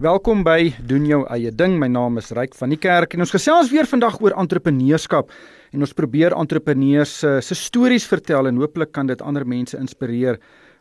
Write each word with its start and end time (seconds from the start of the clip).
Welkom 0.00 0.40
by 0.40 0.70
doen 0.88 1.04
jou 1.04 1.18
eie 1.28 1.50
ding. 1.52 1.74
My 1.76 1.84
naam 1.92 2.14
is 2.16 2.30
Ryk 2.32 2.54
van 2.56 2.70
die 2.72 2.78
Kerk 2.80 3.12
en 3.12 3.20
ons 3.20 3.34
gesels 3.34 3.68
weer 3.68 3.84
vandag 3.84 4.14
oor 4.24 4.32
entrepreneurskap 4.40 5.28
en 5.76 5.84
ons 5.84 5.92
probeer 5.92 6.32
entrepreneurs 6.32 7.12
se 7.20 7.34
se 7.44 7.56
stories 7.58 8.06
vertel 8.08 8.48
en 8.48 8.62
hooplik 8.62 8.94
kan 8.96 9.10
dit 9.10 9.20
ander 9.20 9.44
mense 9.44 9.76
inspireer 9.76 10.38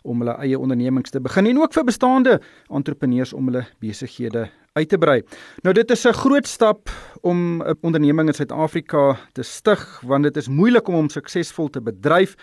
om 0.07 0.23
hulle 0.23 0.37
eie 0.39 0.55
ondernemings 0.55 1.11
te 1.11 1.19
begin 1.19 1.51
en 1.51 1.59
ook 1.59 1.75
vir 1.75 1.87
bestaande 1.89 2.37
entrepreneurs 2.71 3.35
om 3.35 3.51
hulle 3.51 3.65
besighede 3.83 4.45
uit 4.79 4.87
te 4.87 5.01
brei. 5.03 5.19
Nou 5.67 5.73
dit 5.75 5.91
is 5.91 6.05
'n 6.07 6.13
groot 6.13 6.47
stap 6.47 6.89
om 7.21 7.61
'n 7.61 7.75
onderneming 7.83 8.29
in 8.29 8.33
Suid-Afrika 8.33 9.17
te 9.33 9.43
stig 9.43 10.01
want 10.01 10.23
dit 10.23 10.37
is 10.37 10.47
moeilik 10.47 10.87
om 10.87 10.95
hom 10.95 11.09
suksesvol 11.09 11.67
te 11.67 11.81
bedryf 11.81 12.37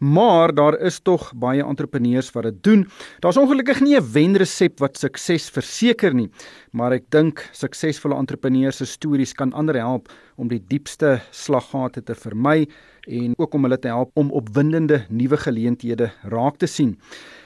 maar 0.00 0.54
daar 0.54 0.78
is 0.80 0.98
tog 1.04 1.30
baie 1.36 1.64
entrepreneurs 1.64 2.30
wat 2.32 2.48
dit 2.48 2.62
doen. 2.64 2.86
Daar's 3.20 3.36
ongelukkig 3.36 3.80
nie 3.80 3.96
'n 3.96 4.12
wenresep 4.12 4.78
wat 4.80 4.96
sukses 4.98 5.50
verseker 5.50 6.14
nie, 6.14 6.30
maar 6.72 6.92
ek 6.92 7.04
dink 7.10 7.48
suksesvolle 7.52 8.16
entrepreneurs 8.16 8.76
se 8.76 8.86
stories 8.86 9.32
kan 9.32 9.52
ander 9.52 9.76
help 9.76 10.08
om 10.36 10.48
die 10.48 10.62
diepste 10.68 11.20
slaggate 11.30 12.02
te 12.02 12.14
vermy 12.14 12.68
en 13.08 13.34
ook 13.36 13.54
om 13.54 13.62
hulle 13.62 13.78
te 13.78 13.88
help 13.88 14.10
om 14.14 14.30
opwindende 14.30 15.04
nuwe 15.08 15.36
geleenthede 15.36 16.10
raak 16.22 16.56
te 16.56 16.66
sien. 16.66 16.98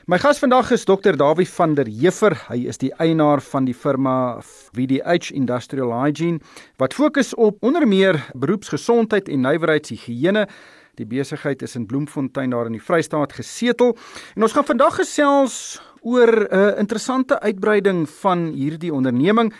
My 0.06 0.18
gas 0.18 0.38
vandag 0.38 0.70
is 0.70 0.84
Dr. 0.84 1.16
Dawie 1.16 1.48
van 1.48 1.74
der 1.74 1.86
Heever. 1.86 2.34
Hy 2.48 2.66
is 2.68 2.78
die 2.78 2.92
eienaar 3.00 3.40
van 3.40 3.64
die 3.64 3.74
firma 3.74 4.40
VDH 4.76 5.30
Industrial 5.32 5.92
Hygiene 6.02 6.40
wat 6.76 6.94
fokus 6.94 7.34
op 7.34 7.56
onder 7.64 7.88
meer 7.88 8.18
beroepsgesondheid 8.34 9.28
en 9.28 9.40
nywerheidshigiëne 9.40 10.46
Die 10.94 11.06
besigheid 11.06 11.62
is 11.62 11.76
in 11.76 11.86
Bloemfontein 11.86 12.50
daar 12.50 12.66
in 12.66 12.76
die 12.76 12.82
Vrystaat 12.82 13.32
gesetel. 13.32 13.96
En 14.34 14.42
ons 14.42 14.52
gaan 14.52 14.64
vandag 14.64 15.00
gesels 15.00 15.80
oor 16.02 16.28
'n 16.28 16.54
uh, 16.54 16.78
interessante 16.78 17.40
uitbreiding 17.40 18.08
van 18.08 18.46
hierdie 18.52 18.92
onderneming. 18.92 19.52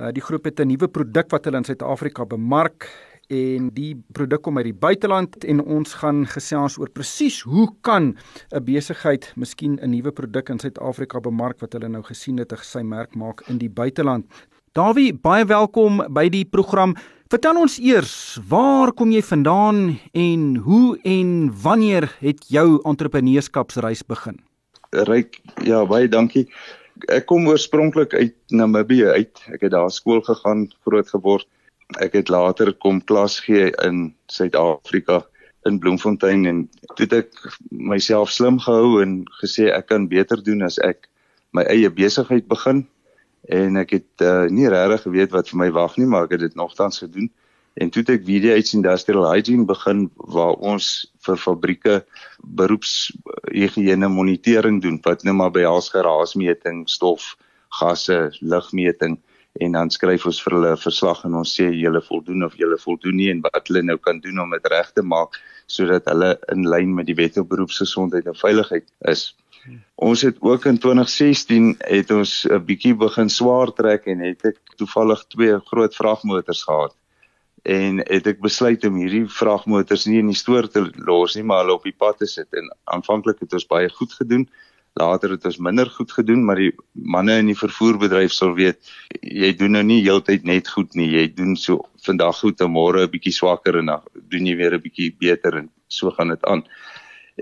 Uh, 0.00 0.08
die 0.12 0.22
groep 0.22 0.44
het 0.44 0.60
'n 0.60 0.66
nuwe 0.66 0.88
produk 0.88 1.30
wat 1.30 1.44
hulle 1.44 1.56
in 1.56 1.64
Suid-Afrika 1.64 2.24
bemark 2.24 2.90
en 3.32 3.70
die 3.74 3.94
produk 4.12 4.42
kom 4.42 4.58
uit 4.58 4.64
die 4.64 4.80
buiteland 4.84 5.44
en 5.44 5.60
ons 5.60 5.94
gaan 5.94 6.26
gesels 6.26 6.78
oor 6.78 6.90
presies 6.90 7.42
hoe 7.42 7.68
kan 7.80 8.16
'n 8.50 8.64
besigheid 8.64 9.32
miskien 9.36 9.78
'n 9.80 9.90
nuwe 9.90 10.12
produk 10.12 10.48
in 10.48 10.58
Suid-Afrika 10.58 11.20
bemark 11.20 11.60
wat 11.60 11.72
hulle 11.72 11.88
nou 11.88 12.02
gesien 12.02 12.38
het 12.38 12.52
en 12.52 12.58
sy 12.58 12.82
merk 12.82 13.14
maak 13.14 13.42
in 13.48 13.58
die 13.58 13.70
buiteland. 13.70 14.26
Dawie, 14.72 15.10
baie 15.12 15.44
welkom 15.44 15.98
by 16.16 16.30
die 16.32 16.46
program. 16.48 16.94
Vertel 17.28 17.58
ons 17.60 17.74
eers, 17.76 18.12
waar 18.48 18.88
kom 18.96 19.10
jy 19.12 19.20
vandaan 19.20 19.98
en 20.16 20.46
hoe 20.64 20.94
en 21.04 21.50
wanneer 21.60 22.06
het 22.24 22.46
jou 22.48 22.78
entrepreneurskapsreis 22.88 24.00
begin? 24.08 24.38
Ryk, 25.10 25.36
ja, 25.68 25.82
baie 25.84 26.08
dankie. 26.08 26.46
Ek 27.12 27.26
kom 27.28 27.50
oorspronklik 27.52 28.16
uit 28.16 28.32
Namibië 28.48 29.10
uit. 29.12 29.42
Ek 29.52 29.66
het 29.66 29.74
daar 29.76 29.92
skool 29.92 30.24
gegaan, 30.24 30.70
groot 30.88 31.12
geword. 31.12 31.44
Ek 32.00 32.16
het 32.16 32.32
later 32.32 32.72
kom 32.72 33.02
klas 33.04 33.42
gee 33.44 33.68
in 33.84 34.06
Suid-Afrika 34.32 35.20
in 35.68 35.82
Bloemfontein 35.84 36.48
en 36.48 36.64
toe 36.96 37.04
het 37.10 37.18
ek 37.18 37.44
myself 37.68 38.32
slim 38.32 38.56
gehou 38.56 39.02
en 39.04 39.20
gesê 39.42 39.68
ek 39.68 39.92
kan 39.92 40.08
beter 40.08 40.40
doen 40.40 40.64
as 40.64 40.80
ek 40.80 41.10
my 41.52 41.68
eie 41.68 41.92
besigheid 41.92 42.48
begin 42.48 42.86
en 43.48 43.76
ek 43.76 43.90
het 43.98 44.22
uh, 44.22 44.46
nie 44.50 44.68
regtig 44.70 45.02
geweet 45.06 45.32
wat 45.34 45.48
vir 45.50 45.58
my 45.58 45.70
wag 45.74 45.96
nie, 45.98 46.06
maar 46.06 46.28
ek 46.28 46.36
het 46.36 46.44
dit 46.46 46.54
nogtans 46.58 47.02
gedoen. 47.02 47.30
En 47.80 47.90
toe 47.90 48.04
ek 48.12 48.26
VDH 48.26 48.74
Industrial 48.76 49.24
Hygiene 49.30 49.64
begin 49.64 50.10
waar 50.34 50.58
ons 50.60 51.08
vir 51.24 51.40
fabrieke 51.40 52.02
beroepshigiëne 52.60 54.08
monitering 54.12 54.82
doen 54.82 55.00
wat 55.06 55.24
nou 55.24 55.34
maar 55.38 55.54
behels 55.54 55.88
geraasmeting, 55.94 56.84
stof, 56.88 57.32
gasse, 57.80 58.28
lugmeting 58.40 59.16
en 59.60 59.72
dan 59.76 59.90
skryf 59.92 60.24
ons 60.28 60.40
vir 60.44 60.54
hulle 60.56 60.72
'n 60.72 60.80
verslag 60.80 61.24
en 61.24 61.34
ons 61.40 61.54
sê 61.58 61.68
julle 61.72 62.00
voldoen 62.00 62.44
of 62.44 62.56
julle 62.56 62.78
voldoen 62.78 63.16
nie 63.16 63.30
en 63.30 63.40
wat 63.40 63.68
hulle 63.68 63.82
nou 63.82 63.98
kan 63.98 64.20
doen 64.20 64.38
om 64.40 64.50
dit 64.50 64.68
reg 64.72 64.92
te 64.92 65.02
maak 65.02 65.36
sodat 65.66 66.08
hulle 66.08 66.38
in 66.52 66.68
lyn 66.68 66.94
met 66.94 67.06
die 67.06 67.16
wet 67.16 67.36
op 67.38 67.48
beroepsgesondheid 67.48 68.26
en 68.26 68.34
veiligheid 68.34 68.88
is. 69.08 69.34
Ons 69.94 70.22
het 70.26 70.40
ook 70.40 70.64
in 70.66 70.78
2016 70.78 71.76
het 71.78 72.10
ons 72.10 72.32
'n 72.48 72.64
bietjie 72.66 72.94
begin 72.94 73.28
swaar 73.30 73.70
trek 73.72 74.06
en 74.06 74.18
het 74.18 74.44
ek 74.44 74.58
toevallig 74.76 75.24
twee 75.34 75.58
groot 75.70 75.94
vragmotors 75.94 76.62
gehad. 76.62 76.94
En 77.62 77.98
het 77.98 78.26
ek 78.26 78.40
besluit 78.40 78.84
om 78.84 78.96
hierdie 78.98 79.26
vragmotors 79.28 80.06
nie 80.06 80.18
in 80.18 80.26
die 80.26 80.40
stoor 80.42 80.68
te 80.68 80.90
los 81.06 81.36
nie, 81.36 81.44
maar 81.44 81.62
hulle 81.62 81.78
op 81.78 81.84
die 81.84 81.94
pad 81.98 82.18
te 82.18 82.26
sit. 82.26 82.48
En 82.50 82.74
aanvanklik 82.84 83.38
het 83.40 83.52
ons 83.52 83.66
baie 83.66 83.88
goed 83.88 84.12
gedoen. 84.12 84.48
Later 84.94 85.30
het 85.30 85.44
ons 85.44 85.56
minder 85.56 85.86
goed 85.90 86.12
gedoen, 86.12 86.44
maar 86.44 86.56
die 86.56 86.72
manne 86.92 87.38
in 87.38 87.46
die 87.46 87.56
vervoerbedryf 87.56 88.32
sal 88.32 88.54
weet, 88.54 88.82
jy 89.22 89.54
doen 89.56 89.70
nou 89.70 89.82
nie 89.82 90.02
heeltyd 90.02 90.44
net 90.44 90.68
goed 90.68 90.94
nie. 90.94 91.08
Jy 91.08 91.34
doen 91.34 91.56
so 91.56 91.86
vandag 92.04 92.36
goed 92.40 92.60
en 92.60 92.70
môre 92.74 93.06
'n 93.06 93.10
bietjie 93.10 93.32
swakker 93.32 93.78
en 93.78 93.86
dan 93.86 94.02
doen 94.28 94.46
jy 94.46 94.56
weer 94.56 94.74
'n 94.74 94.82
bietjie 94.82 95.14
beter 95.18 95.56
en 95.56 95.70
so 95.88 96.10
gaan 96.10 96.28
dit 96.28 96.44
aan. 96.44 96.64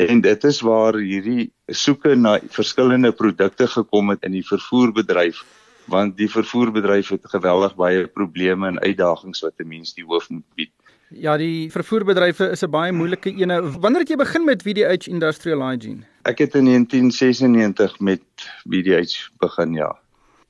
En 0.00 0.21
dit 0.25 0.44
is 0.44 0.61
waar 0.65 0.97
hierdie 0.97 1.50
soeke 1.66 2.15
na 2.16 2.38
verskillende 2.49 3.12
produkte 3.12 3.66
gekom 3.66 4.15
het 4.15 4.25
in 4.25 4.38
die 4.38 4.47
vervoerbedryf 4.47 5.44
want 5.91 6.16
die 6.16 6.28
vervoerbedryf 6.31 7.09
het 7.09 7.27
geweldig 7.33 7.75
baie 7.78 8.06
probleme 8.06 8.69
en 8.69 8.81
uitdagings 8.81 9.41
wat 9.41 9.59
'n 9.59 9.69
mens 9.69 9.94
die 9.94 10.05
hoof 10.05 10.28
moet 10.31 10.47
bied. 10.55 10.72
Ja, 11.09 11.37
die 11.37 11.71
vervoerbedryf 11.71 12.41
is 12.41 12.62
'n 12.62 12.71
baie 12.71 12.93
moeilike 12.93 13.33
een. 13.34 13.81
Wanneer 13.81 14.00
het 14.00 14.09
jy 14.09 14.16
begin 14.16 14.44
met 14.44 14.62
VDH 14.62 15.09
Industrial 15.09 15.69
Hygiene? 15.69 16.05
Ek 16.22 16.38
het 16.38 16.55
in 16.55 16.65
1996 16.65 17.99
met 18.00 18.22
VDH 18.69 19.28
begin, 19.38 19.72
ja. 19.72 19.99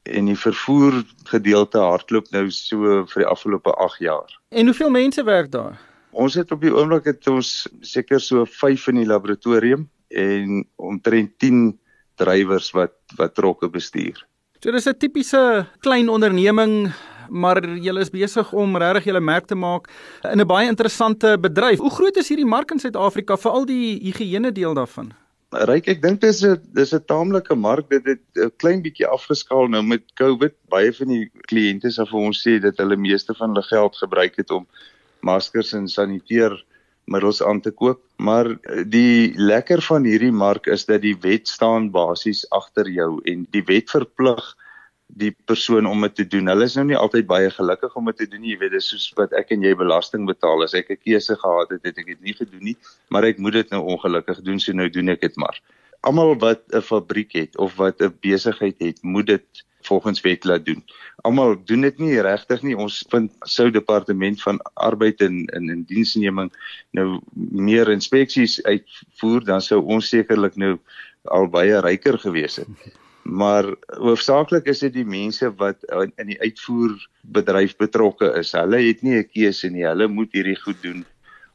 En 0.03 0.25
die 0.25 0.39
vervoer 0.39 1.05
gedeelte 1.25 1.79
hardloop 1.79 2.31
nou 2.31 2.51
so 2.51 3.05
vir 3.07 3.23
die 3.23 3.27
afgelope 3.27 3.71
8 3.73 3.99
jaar. 3.99 4.41
En 4.49 4.65
hoeveel 4.65 4.91
mense 4.91 5.25
werk 5.25 5.51
daar? 5.51 5.90
Ons 6.13 6.35
het 6.35 6.51
op 6.53 6.61
die 6.61 6.73
oomblik 6.75 7.05
het 7.05 7.27
ons 7.31 7.69
seker 7.81 8.21
so 8.21 8.45
5 8.45 8.89
in 8.89 9.03
die 9.03 9.07
laboratorium 9.07 9.89
en 10.09 10.65
omtrent 10.77 11.39
10 11.39 11.79
drywers 12.21 12.71
wat 12.77 12.97
wat 13.17 13.35
trokke 13.35 13.71
bestuur. 13.71 14.19
So 14.61 14.71
dis 14.71 14.87
'n 14.87 14.99
tipiese 14.99 15.67
klein 15.81 16.09
onderneming, 16.09 16.93
maar 17.29 17.63
julle 17.63 18.01
is 18.01 18.11
besig 18.11 18.53
om 18.53 18.77
regtig 18.77 19.05
julle 19.05 19.21
merk 19.21 19.47
te 19.47 19.55
maak 19.55 19.89
in 20.25 20.41
'n 20.41 20.47
baie 20.47 20.69
interessante 20.69 21.39
bedryf. 21.39 21.79
Hoe 21.79 21.91
groot 21.91 22.17
is 22.17 22.29
hierdie 22.29 22.47
mark 22.47 22.71
in 22.71 22.79
Suid-Afrika 22.79 23.37
vir 23.37 23.53
al 23.53 23.65
die 23.65 24.01
higiëne 24.03 24.53
deel 24.53 24.75
daarvan? 24.75 25.13
Ryk, 25.51 25.89
ek 25.89 26.03
dink 26.03 26.21
dis 26.21 26.45
'n 26.45 26.61
dis 26.75 26.93
'n 26.93 27.05
taamlike 27.07 27.55
mark. 27.55 27.89
Dit 27.89 28.05
het 28.07 28.21
'n 28.37 28.53
klein 28.57 28.83
bietjie 28.83 29.07
afgeskaal 29.07 29.69
nou 29.69 29.83
met 29.83 30.03
COVID. 30.15 30.55
Baie 30.69 30.93
van 30.93 31.09
die 31.09 31.31
kliënte 31.49 31.89
sê 31.89 32.07
vir 32.07 32.21
ons 32.21 32.47
sê 32.47 32.61
dat 32.61 32.77
hulle 32.77 32.97
meeste 32.97 33.35
van 33.35 33.49
hulle 33.49 33.63
geld 33.63 33.97
gebruik 33.97 34.37
het 34.37 34.51
om 34.51 34.67
maskers 35.23 35.73
en 35.73 35.89
saniteermiddels 35.89 37.43
aan 37.43 37.61
te 37.61 37.71
koop. 37.71 38.03
Maar 38.17 38.53
die 38.87 39.33
lekker 39.37 39.83
van 39.83 40.05
hierdie 40.05 40.33
mark 40.33 40.67
is 40.67 40.85
dat 40.85 41.03
die 41.03 41.17
wet 41.21 41.49
staan 41.49 41.91
basies 41.91 42.45
agter 42.51 42.89
jou 42.89 43.21
en 43.25 43.47
die 43.51 43.65
wet 43.65 43.91
verplig 43.91 44.57
die 45.19 45.33
persoon 45.47 45.87
om 45.87 46.05
dit 46.07 46.15
te 46.15 46.27
doen. 46.27 46.51
Hulle 46.51 46.67
is 46.69 46.77
nou 46.79 46.87
nie 46.91 46.99
altyd 46.99 47.27
baie 47.31 47.51
gelukkig 47.51 47.95
om 47.97 48.11
dit 48.11 48.21
te 48.23 48.29
doen 48.31 48.43
nie. 48.45 48.55
Jy 48.55 48.61
weet, 48.63 48.75
dis 48.77 48.91
soos 48.93 49.09
wat 49.19 49.35
ek 49.39 49.53
en 49.55 49.65
jy 49.67 49.73
belasting 49.79 50.27
betaal. 50.29 50.63
As 50.65 50.75
ek 50.75 50.91
'n 50.91 51.01
keuse 51.03 51.37
gehad 51.37 51.71
het, 51.71 51.83
het 51.85 51.99
ek 51.99 52.07
dit 52.07 52.21
nie 52.21 52.35
gedoen 52.35 52.65
nie, 52.65 52.77
maar 53.11 53.25
ek 53.25 53.39
moet 53.39 53.53
dit 53.53 53.71
nou 53.71 53.83
ongelukkig 53.97 54.43
doen, 54.43 54.61
so 54.61 54.73
nou 54.73 54.89
doen 54.89 55.09
ek 55.09 55.21
dit 55.21 55.37
maar. 55.37 55.61
Almal 56.03 56.39
wat 56.39 56.63
'n 56.73 56.81
fabriek 56.81 57.33
het 57.33 57.57
of 57.59 57.77
wat 57.77 58.01
'n 58.01 58.15
besigheid 58.21 58.79
het, 58.79 59.03
moet 59.03 59.27
dit 59.27 59.65
volgens 59.83 60.21
wet 60.21 60.45
laat 60.45 60.65
doen. 60.65 60.83
Almal 61.23 61.57
doen 61.65 61.81
dit 61.81 61.99
nie 61.99 62.21
regtig 62.21 62.63
nie. 62.63 62.77
Ons 62.77 63.03
vind 63.11 63.33
sou 63.49 63.71
departement 63.71 64.43
van 64.43 64.61
arbeid 64.75 65.21
en 65.21 65.45
in 65.57 65.71
in 65.71 65.85
diensneming 65.89 66.53
nou 66.97 67.21
meer 67.35 67.91
inspeksies 67.91 68.63
uitvoer, 68.63 69.45
dan 69.45 69.61
sou 69.61 69.83
ons 69.85 70.09
sekerlik 70.09 70.57
nou 70.57 70.79
al 71.29 71.49
baie 71.53 71.81
ryker 71.81 72.19
gewees 72.19 72.57
het. 72.63 72.91
Maar 73.23 73.69
hoofsaaklik 74.01 74.67
is 74.73 74.81
dit 74.81 74.95
die 74.95 75.05
mense 75.05 75.51
wat 75.61 75.85
in 76.17 76.33
die 76.33 76.41
uitvoerbedryf 76.41 77.77
betrokke 77.77 78.33
is. 78.41 78.55
Hulle 78.57 78.81
het 78.87 79.03
nie 79.03 79.19
'n 79.19 79.29
keuse 79.29 79.71
nie. 79.71 79.85
Hulle 79.85 80.09
moet 80.09 80.33
hierdie 80.33 80.57
goed 80.57 80.83
doen 80.83 81.05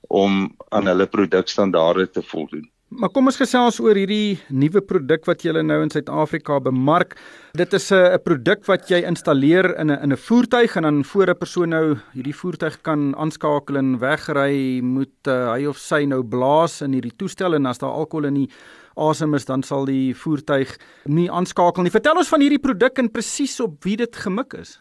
om 0.07 0.55
aan 0.69 0.85
hulle 0.85 1.07
produkstandaarde 1.07 2.09
te 2.09 2.21
voldoen. 2.21 2.69
Maar 2.93 3.09
kom 3.09 3.25
ons 3.25 3.39
gesels 3.39 3.79
oor 3.81 3.97
hierdie 3.97 4.37
nuwe 4.53 4.77
produk 4.85 5.23
wat 5.25 5.41
jy 5.41 5.55
nou 5.65 5.79
in 5.81 5.89
Suid-Afrika 5.89 6.59
bemark. 6.61 7.15
Dit 7.57 7.73
is 7.73 7.91
'n 7.91 8.19
produk 8.23 8.61
wat 8.67 8.89
jy 8.89 9.01
installeer 9.01 9.73
in 9.79 9.89
'n 9.89 10.03
in 10.03 10.13
'n 10.13 10.17
voertuig 10.17 10.75
en 10.75 10.83
dan 10.83 11.03
voor 11.03 11.29
'n 11.29 11.37
persoon 11.37 11.69
nou 11.69 11.97
hierdie 12.13 12.35
voertuig 12.35 12.81
kan 12.83 13.15
aanskakel 13.15 13.77
en 13.77 13.97
wegry, 13.99 14.81
moet 14.81 15.27
uh, 15.27 15.53
hy 15.53 15.65
of 15.65 15.77
sy 15.77 16.05
nou 16.05 16.23
blaas 16.23 16.81
in 16.81 16.93
hierdie 16.93 17.17
toestel 17.17 17.55
en 17.55 17.65
as 17.65 17.79
daar 17.79 17.89
alkohol 17.89 18.27
in 18.27 18.33
die 18.33 18.49
asem 18.95 19.33
is, 19.33 19.45
dan 19.45 19.63
sal 19.63 19.85
die 19.85 20.13
voertuig 20.13 20.77
nie 21.05 21.29
aanskakel 21.29 21.83
nie. 21.83 21.91
Vertel 21.91 22.17
ons 22.17 22.29
van 22.29 22.41
hierdie 22.41 22.61
produk 22.61 22.99
en 22.99 23.11
presies 23.11 23.59
op 23.59 23.83
wie 23.83 23.97
dit 23.97 24.15
gemik 24.15 24.53
is. 24.53 24.79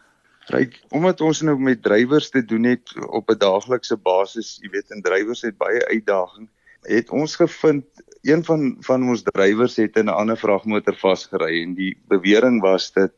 Ryk, 0.49 0.83
omdat 0.91 1.21
ons 1.21 1.41
nou 1.41 1.57
met 1.57 1.81
drywers 1.81 2.29
te 2.29 2.45
doen 2.45 2.63
het 2.63 2.93
op 3.09 3.29
'n 3.31 3.37
daaglikse 3.37 3.97
basis, 3.97 4.59
jy 4.61 4.69
weet, 4.69 4.91
en 4.91 5.01
drywers 5.01 5.41
het 5.41 5.57
baie 5.57 5.81
uitdagings 5.87 6.51
het 6.87 7.09
ons 7.09 7.35
gevind 7.35 7.85
een 8.25 8.43
van 8.43 8.75
van 8.79 9.09
ons 9.09 9.23
drywers 9.23 9.75
het 9.77 9.97
in 10.01 10.09
'n 10.09 10.17
ander 10.21 10.37
vragmotor 10.37 10.95
vasgery 10.97 11.61
en 11.63 11.73
die 11.73 11.97
bewering 12.07 12.61
was 12.61 12.91
dat 12.93 13.11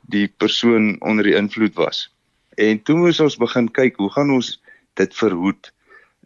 die 0.00 0.28
persoon 0.28 0.96
onder 1.00 1.24
die 1.24 1.34
invloed 1.34 1.74
was. 1.74 2.14
En 2.56 2.82
toe 2.82 2.96
moes 2.96 3.20
ons 3.20 3.36
begin 3.36 3.70
kyk 3.70 3.96
hoe 3.96 4.10
gaan 4.10 4.30
ons 4.30 4.62
dit 4.94 5.14
verhoed? 5.14 5.72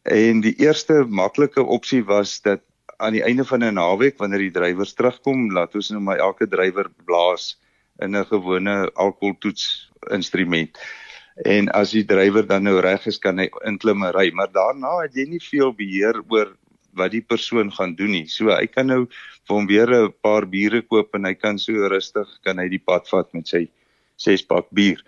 En 0.03 0.41
die 0.41 0.55
eerste 0.57 1.05
maklike 1.09 1.63
opsie 1.63 2.05
was 2.05 2.41
dat 2.41 2.61
aan 2.97 3.13
die 3.13 3.23
einde 3.23 3.45
van 3.45 3.65
'n 3.65 3.75
naweek 3.75 4.19
wanneer 4.19 4.39
die 4.39 4.51
drywers 4.51 4.95
terugkom, 4.95 5.53
laat 5.53 5.75
ons 5.75 5.91
nou 5.91 6.01
maar 6.01 6.19
elke 6.19 6.49
drywer 6.49 6.91
blaas 7.05 7.61
in 7.99 8.17
'n 8.17 8.25
gewone 8.25 8.91
alkoholtoets 8.95 9.91
instrument. 10.11 10.79
En 11.35 11.69
as 11.69 11.91
die 11.91 12.05
drywer 12.05 12.47
dan 12.47 12.63
nou 12.63 12.81
reg 12.81 13.07
is, 13.07 13.19
kan 13.19 13.39
hy 13.39 13.51
inklim 13.65 14.03
en 14.03 14.13
ry, 14.13 14.31
maar 14.31 14.53
daarna 14.53 15.03
het 15.03 15.15
jy 15.15 15.25
nie 15.29 15.43
veel 15.43 15.75
beheer 15.75 16.23
oor 16.29 16.57
wat 16.97 17.15
die 17.15 17.23
persoon 17.23 17.73
gaan 17.73 17.95
doen 17.99 18.11
nie. 18.11 18.27
So 18.31 18.53
hy 18.55 18.67
kan 18.67 18.91
nou 18.91 19.05
vir 19.49 19.57
hom 19.57 19.67
weer 19.67 19.91
'n 19.91 20.13
paar 20.23 20.47
biere 20.47 20.83
koop 20.83 21.15
en 21.15 21.25
hy 21.25 21.35
kan 21.35 21.59
so 21.59 21.73
rustig 21.89 22.29
kan 22.45 22.59
hy 22.59 22.69
die 22.69 22.83
pad 22.83 23.09
vat 23.09 23.33
met 23.35 23.49
sy 23.49 23.69
ses 24.17 24.43
pak 24.43 24.67
bier. 24.71 25.01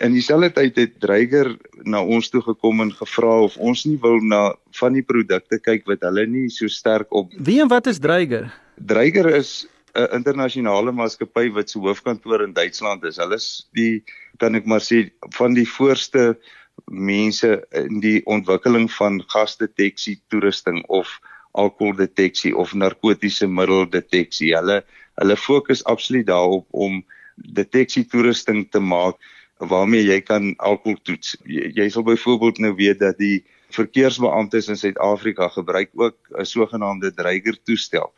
In 0.00 0.12
dieselfde 0.12 0.50
tyd 0.56 0.76
het 0.76 1.00
Dreiger 1.00 1.58
na 1.84 2.00
ons 2.02 2.30
toe 2.30 2.40
gekom 2.40 2.80
en 2.80 2.92
gevra 2.92 3.42
of 3.44 3.56
ons 3.58 3.84
nie 3.84 3.98
wil 4.00 4.20
na 4.24 4.54
van 4.80 4.92
die 4.92 5.04
produkte 5.04 5.58
kyk 5.58 5.86
wat 5.86 6.00
hulle 6.00 6.26
nie 6.26 6.48
so 6.48 6.68
sterk 6.68 7.12
op. 7.12 7.32
Wie 7.36 7.60
en 7.60 7.68
wat 7.68 7.86
is 7.86 8.00
Dreiger? 8.00 8.52
Dreiger 8.76 9.28
is 9.36 9.66
'n 9.94 10.08
internasionale 10.16 10.92
maatskappy 10.92 11.50
wat 11.52 11.70
se 11.70 11.78
hoofkantoor 11.78 12.42
in 12.42 12.52
Duitsland 12.52 13.04
is. 13.04 13.18
Hulle 13.20 13.34
is 13.34 13.68
die 13.76 14.02
kan 14.38 14.54
ek 14.54 14.64
maar 14.64 14.80
sê 14.80 15.10
van 15.36 15.54
die 15.54 15.68
voorste 15.68 16.38
mense 16.86 17.50
in 17.70 18.00
die 18.00 18.20
ontwikkeling 18.26 18.88
van 18.92 19.20
gasdeteksie 19.32 20.20
toerusting 20.28 20.82
of 20.88 21.20
alkoholdeteksie 21.52 22.54
of 22.56 22.74
narkotiese 22.74 23.48
middeldeteksie. 23.48 24.54
Hulle 24.56 24.82
hulle 25.20 25.36
fokus 25.36 25.84
absoluut 25.84 26.26
daarop 26.26 26.66
om 26.70 27.02
deteksie 27.36 28.04
toerusting 28.08 28.64
te 28.72 28.80
maak 28.80 29.18
waarmee 29.60 30.02
jy 30.02 30.20
kan 30.24 30.54
alkohol 30.58 30.96
toets. 31.04 31.36
Jy, 31.44 31.68
jy 31.76 31.88
sal 31.92 32.06
byvoorbeeld 32.06 32.62
nou 32.64 32.72
weet 32.78 33.02
dat 33.02 33.18
die 33.20 33.44
verkeersbeamptes 33.72 34.68
in 34.72 34.80
Suid-Afrika 34.80 35.48
gebruik 35.52 35.92
ook 35.94 36.16
'n 36.38 36.44
sogenaamde 36.44 37.12
dreiger 37.14 37.56
toestel 37.64 38.12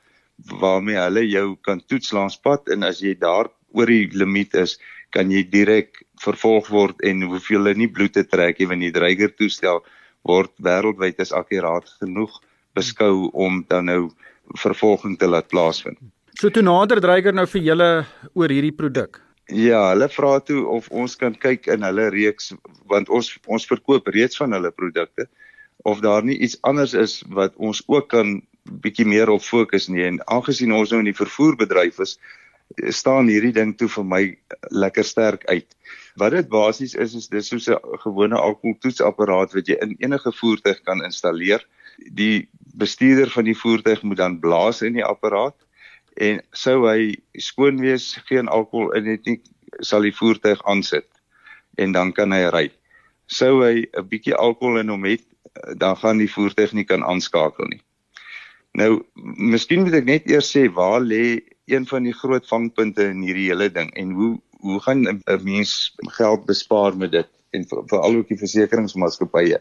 waarmee 0.61 0.99
hulle 0.99 1.27
jou 1.29 1.57
kan 1.63 1.83
toets 1.87 2.13
langs 2.13 2.37
pad 2.37 2.69
en 2.69 2.83
as 2.83 3.01
jy 3.01 3.15
daar 3.19 3.51
oor 3.75 3.87
die 3.87 4.09
limiet 4.13 4.55
is, 4.55 4.79
kan 5.15 5.31
jy 5.31 5.45
direk 5.51 6.03
vervolg 6.23 6.71
word 6.75 7.03
en 7.07 7.23
hoeveel 7.29 7.61
hulle 7.61 7.75
nie 7.79 7.91
bloed 7.91 8.15
te 8.17 8.25
trek 8.27 8.59
nie 8.59 8.69
wanneer 8.71 8.93
die 8.93 8.99
dreiger 8.99 9.33
toestel 9.35 9.83
word 10.27 10.53
wêreldwyd 10.67 11.21
as 11.23 11.35
akkuraat 11.37 11.91
genoeg 12.01 12.41
beskou 12.75 13.31
om 13.47 13.63
dan 13.71 13.91
nou 13.91 14.01
vervolging 14.61 15.19
te 15.19 15.29
laat 15.31 15.49
plaasvind. 15.53 15.99
So 16.41 16.51
toe 16.51 16.65
nader 16.67 17.01
dreiger 17.01 17.35
nou 17.35 17.47
vir 17.47 17.63
julle 17.63 17.91
oor 18.35 18.51
hierdie 18.51 18.75
produk. 18.75 19.21
Ja, 19.53 19.91
hulle 19.93 20.09
vra 20.09 20.39
toe 20.41 20.65
of 20.73 20.89
ons 20.91 21.19
kan 21.21 21.37
kyk 21.37 21.69
in 21.73 21.85
hulle 21.85 22.09
reeks 22.15 22.55
want 22.91 23.11
ons 23.13 23.35
ons 23.47 23.67
verkoop 23.69 24.09
reeds 24.15 24.41
van 24.41 24.57
hulle 24.57 24.73
produkte 24.73 25.29
of 25.85 26.01
daar 26.01 26.25
nie 26.25 26.39
iets 26.41 26.57
anders 26.65 26.95
is 26.97 27.19
wat 27.37 27.53
ons 27.57 27.83
ook 27.87 28.09
kan 28.09 28.39
bietjie 28.65 29.05
meer 29.05 29.29
op 29.29 29.45
fokus 29.45 29.91
nie 29.93 30.07
en 30.07 30.23
aangesien 30.33 30.73
ons 30.73 30.91
nou 30.91 31.03
in 31.05 31.11
die 31.11 31.19
vervoerbedryf 31.19 32.01
is 32.01 32.17
staan 32.91 33.29
hierdie 33.29 33.53
ding 33.55 33.75
toe 33.79 33.89
vir 33.89 34.05
my 34.05 34.23
lekker 34.71 35.05
sterk 35.05 35.45
uit. 35.51 35.67
Wat 36.19 36.35
dit 36.35 36.49
basies 36.49 36.95
is 36.95 37.15
is 37.15 37.29
dis 37.29 37.49
soos 37.49 37.69
'n 37.69 37.79
gewone 38.03 38.37
alkoholtoetsapparaat 38.37 39.55
wat 39.55 39.69
jy 39.69 39.77
in 39.83 39.97
enige 39.99 40.33
voertuig 40.33 40.83
kan 40.83 41.05
installeer. 41.05 41.65
Die 41.99 42.49
bestuurder 42.75 43.31
van 43.31 43.45
die 43.45 43.59
voertuig 43.59 44.03
moet 44.03 44.17
dan 44.17 44.41
blaas 44.41 44.83
in 44.83 44.95
die 44.95 45.05
apparaat 45.05 45.57
en 46.17 46.41
sou 46.53 46.87
hy 46.87 47.17
skoon 47.39 47.81
wees, 47.81 48.15
geen 48.27 48.49
alkohol 48.49 48.93
in 48.95 49.07
het 49.07 49.25
nie, 49.27 49.41
sal 49.81 50.03
die 50.03 50.15
voertuig 50.15 50.63
aansit 50.65 51.07
en 51.77 51.93
dan 51.93 52.13
kan 52.13 52.33
hy 52.33 52.47
ry. 52.51 52.71
Sou 53.27 53.63
hy 53.65 53.87
'n 53.87 54.09
bietjie 54.09 54.35
alkohol 54.35 54.79
in 54.79 54.89
hom 54.89 55.05
het, 55.05 55.25
dan 55.77 55.97
gaan 55.97 56.19
die 56.19 56.31
voertuig 56.31 56.73
nie 56.73 56.85
kan 56.85 57.03
aanskakel 57.03 57.67
nie. 57.67 57.83
Nou, 58.75 59.05
miskien 59.15 59.83
moet 59.83 59.95
ek 59.95 60.05
net 60.05 60.31
eers 60.31 60.51
sê 60.51 60.67
waar 60.73 61.01
lê 61.01 61.43
een 61.67 61.87
van 61.87 62.03
die 62.03 62.13
groot 62.13 62.47
vangpunte 62.49 63.07
in 63.09 63.23
hierdie 63.25 63.49
hele 63.49 63.71
ding. 63.73 63.93
En 63.95 64.11
hoe 64.19 64.33
hoe 64.65 64.81
gaan 64.81 65.05
'n 65.09 65.23
mens 65.45 65.95
geld 65.97 66.45
bespaar 66.45 66.97
met 66.97 67.11
dit? 67.13 67.29
En 67.51 67.67
veral 67.69 68.17
ook 68.17 68.29
die 68.29 68.39
versekeringsmaatskappye. 68.39 69.61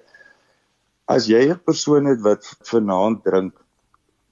As 1.06 1.28
jy 1.28 1.50
'n 1.50 1.64
persoon 1.64 2.06
het 2.06 2.22
wat 2.22 2.56
vanaand 2.62 3.24
drink 3.24 3.54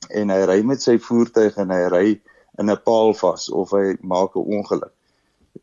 en 0.09 0.29
hy 0.29 0.41
ry 0.45 0.61
met 0.61 0.81
sy 0.81 0.97
voertuig 0.97 1.55
en 1.57 1.69
hy 1.69 1.83
ry 1.91 2.21
in 2.57 2.69
'n 2.69 2.83
paal 2.83 3.13
vas 3.13 3.49
of 3.49 3.71
hy 3.71 3.97
maak 4.01 4.35
'n 4.35 4.47
ongeluk, 4.57 4.93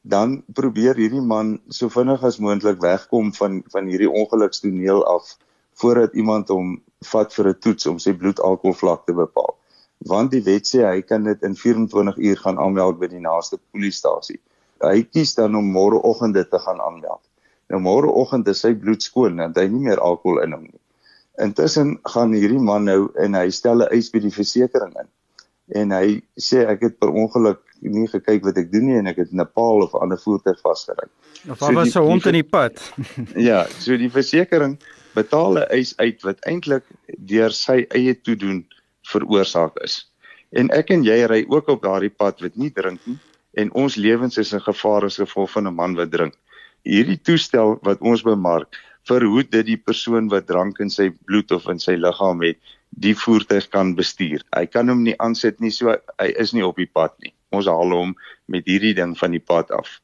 dan 0.02 0.44
probeer 0.52 0.94
hierdie 0.94 1.26
man 1.34 1.60
so 1.68 1.88
vinnig 1.88 2.22
as 2.22 2.38
moontlik 2.38 2.80
wegkom 2.80 3.34
van 3.34 3.62
van 3.72 3.86
hierdie 3.86 4.10
ongelukstoneel 4.10 5.04
af 5.06 5.36
voordat 5.74 6.12
iemand 6.12 6.48
hom 6.48 6.82
vat 7.12 7.34
vir 7.34 7.48
'n 7.48 7.58
toets 7.60 7.86
om 7.86 7.98
sy 7.98 8.12
bloedalkoholvlak 8.12 9.06
te 9.06 9.12
bepaal 9.12 9.58
want 10.06 10.30
die 10.30 10.42
wet 10.46 10.66
sê 10.66 10.84
hy 10.86 11.00
kan 11.02 11.24
dit 11.24 11.42
in 11.42 11.56
24 11.56 12.16
uur 12.16 12.36
gaan 12.36 12.58
aanmeld 12.58 12.98
by 12.98 13.08
die 13.10 13.22
naaste 13.22 13.58
polisiestasie. 13.72 14.38
Hy 14.82 15.02
kies 15.10 15.34
dan 15.34 15.56
om 15.58 15.72
môreoggend 15.74 16.34
dit 16.38 16.50
te 16.50 16.58
gaan 16.62 16.80
aanmeld. 16.80 17.22
Nou 17.68 17.80
môreoggend 17.82 18.48
is 18.48 18.62
sy 18.64 18.74
bloed 18.78 19.02
skoon 19.02 19.40
en 19.42 19.54
hy 19.56 19.66
nie 19.68 19.88
meer 19.88 20.00
alkohol 20.00 20.42
in 20.44 20.54
hom 20.54 20.66
nie. 20.68 20.80
Intussen 21.42 21.96
gaan 22.14 22.32
hierdie 22.34 22.62
man 22.62 22.86
nou 22.88 23.08
en 23.18 23.34
hy 23.34 23.48
stel 23.50 23.82
'n 23.82 23.92
eis 23.94 24.10
by 24.10 24.18
die 24.18 24.34
versekerings 24.34 24.96
in. 25.02 25.08
En 25.80 25.90
hy 25.92 26.22
sê 26.40 26.64
ek 26.66 26.80
het 26.82 26.98
per 26.98 27.10
ongeluk 27.10 27.60
nie 27.80 28.06
gekyk 28.08 28.44
wat 28.44 28.56
ek 28.56 28.72
doen 28.72 28.86
nie 28.86 28.98
en 28.98 29.06
ek 29.06 29.18
het 29.18 29.32
'n 29.32 29.46
paal 29.54 29.82
of 29.82 29.94
'n 29.94 30.02
ander 30.02 30.18
voertuig 30.18 30.60
vasgery. 30.60 31.08
Of 31.50 31.58
so 31.58 31.72
was 31.72 31.94
'n 31.94 32.02
hond 32.02 32.26
in 32.26 32.32
die 32.32 32.42
pad. 32.42 32.80
ja, 33.50 33.66
so 33.78 33.96
die 33.96 34.10
versekerings 34.10 34.78
betaal 35.14 35.58
'n 35.58 35.68
eis 35.70 35.94
uit 35.96 36.22
wat 36.22 36.40
eintlik 36.46 36.84
deur 37.18 37.50
sy 37.50 37.86
eie 37.90 38.14
toedoen 38.14 38.66
veroorsaak 39.12 39.76
is. 39.84 40.04
En 40.56 40.70
ek 40.72 40.90
en 40.94 41.04
jy 41.04 41.18
ry 41.28 41.44
ook 41.48 41.68
op 41.68 41.82
daardie 41.82 42.12
pad 42.12 42.40
wat 42.44 42.56
nie 42.56 42.70
drink 42.70 43.00
nie 43.06 43.18
en 43.58 43.72
ons 43.82 43.96
lewens 43.96 44.38
is 44.38 44.52
in 44.52 44.62
gevaar 44.62 45.04
as 45.08 45.18
gevolg 45.20 45.50
van 45.50 45.66
'n 45.68 45.74
man 45.74 45.94
wat 45.96 46.10
drink. 46.10 46.34
Hierdie 46.84 47.18
toestel 47.18 47.78
wat 47.82 48.00
ons 48.00 48.22
bemark, 48.22 48.76
verhoed 49.08 49.50
dit 49.50 49.66
die 49.66 49.76
persoon 49.76 50.28
wat 50.28 50.46
drank 50.46 50.80
in 50.80 50.90
sy 50.90 51.10
bloed 51.10 51.52
of 51.52 51.68
in 51.68 51.78
sy 51.78 51.96
liggaam 51.96 52.42
het, 52.42 52.58
die 52.90 53.14
voertuig 53.14 53.68
kan 53.68 53.94
bestuur. 53.94 54.42
Hy 54.56 54.66
kan 54.66 54.88
hom 54.88 55.02
nie 55.02 55.16
aansit 55.18 55.60
nie, 55.60 55.70
so 55.70 55.96
hy 56.18 56.28
is 56.36 56.52
nie 56.52 56.64
op 56.64 56.76
die 56.76 56.90
pad 56.98 57.14
nie. 57.24 57.32
Ons 57.52 57.66
haal 57.66 57.92
hom 57.92 58.14
met 58.46 58.66
hierdie 58.66 58.94
ding 58.94 59.16
van 59.18 59.30
die 59.36 59.44
pad 59.44 59.70
af. 59.70 60.00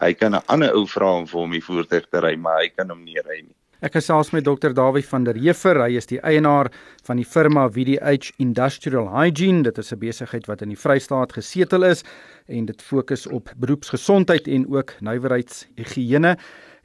Hy 0.00 0.12
kan 0.14 0.34
'n 0.34 0.42
ander 0.48 0.74
ou 0.74 0.86
vra 0.86 1.12
om 1.18 1.26
vir 1.26 1.40
hom 1.40 1.52
die 1.52 1.60
voertuig 1.60 2.06
te 2.10 2.20
ry, 2.20 2.36
maar 2.36 2.62
hy 2.62 2.68
kan 2.68 2.90
hom 2.90 3.04
nie 3.04 3.20
ry 3.20 3.42
nie. 3.42 3.56
Ek 3.82 3.96
gesels 3.96 4.30
met 4.30 4.44
Dr. 4.46 4.70
Dawie 4.70 5.02
van 5.02 5.24
der 5.26 5.34
Heever. 5.34 5.80
Hy 5.82 5.96
is 5.98 6.06
die 6.06 6.20
eienaar 6.22 6.70
van 7.06 7.18
die 7.18 7.26
firma 7.26 7.66
VDH 7.66 8.30
Industrial 8.38 9.08
Hygiene. 9.10 9.64
Dit 9.66 9.78
is 9.78 9.92
'n 9.92 9.98
besigheid 9.98 10.46
wat 10.46 10.62
in 10.62 10.68
die 10.68 10.78
Vrystaat 10.78 11.32
gesetel 11.32 11.82
is 11.82 12.04
en 12.46 12.66
dit 12.66 12.82
fokus 12.82 13.26
op 13.26 13.50
beroepsgesondheid 13.56 14.46
en 14.48 14.66
ook 14.70 14.94
nywerheidshigiëne. 15.00 16.36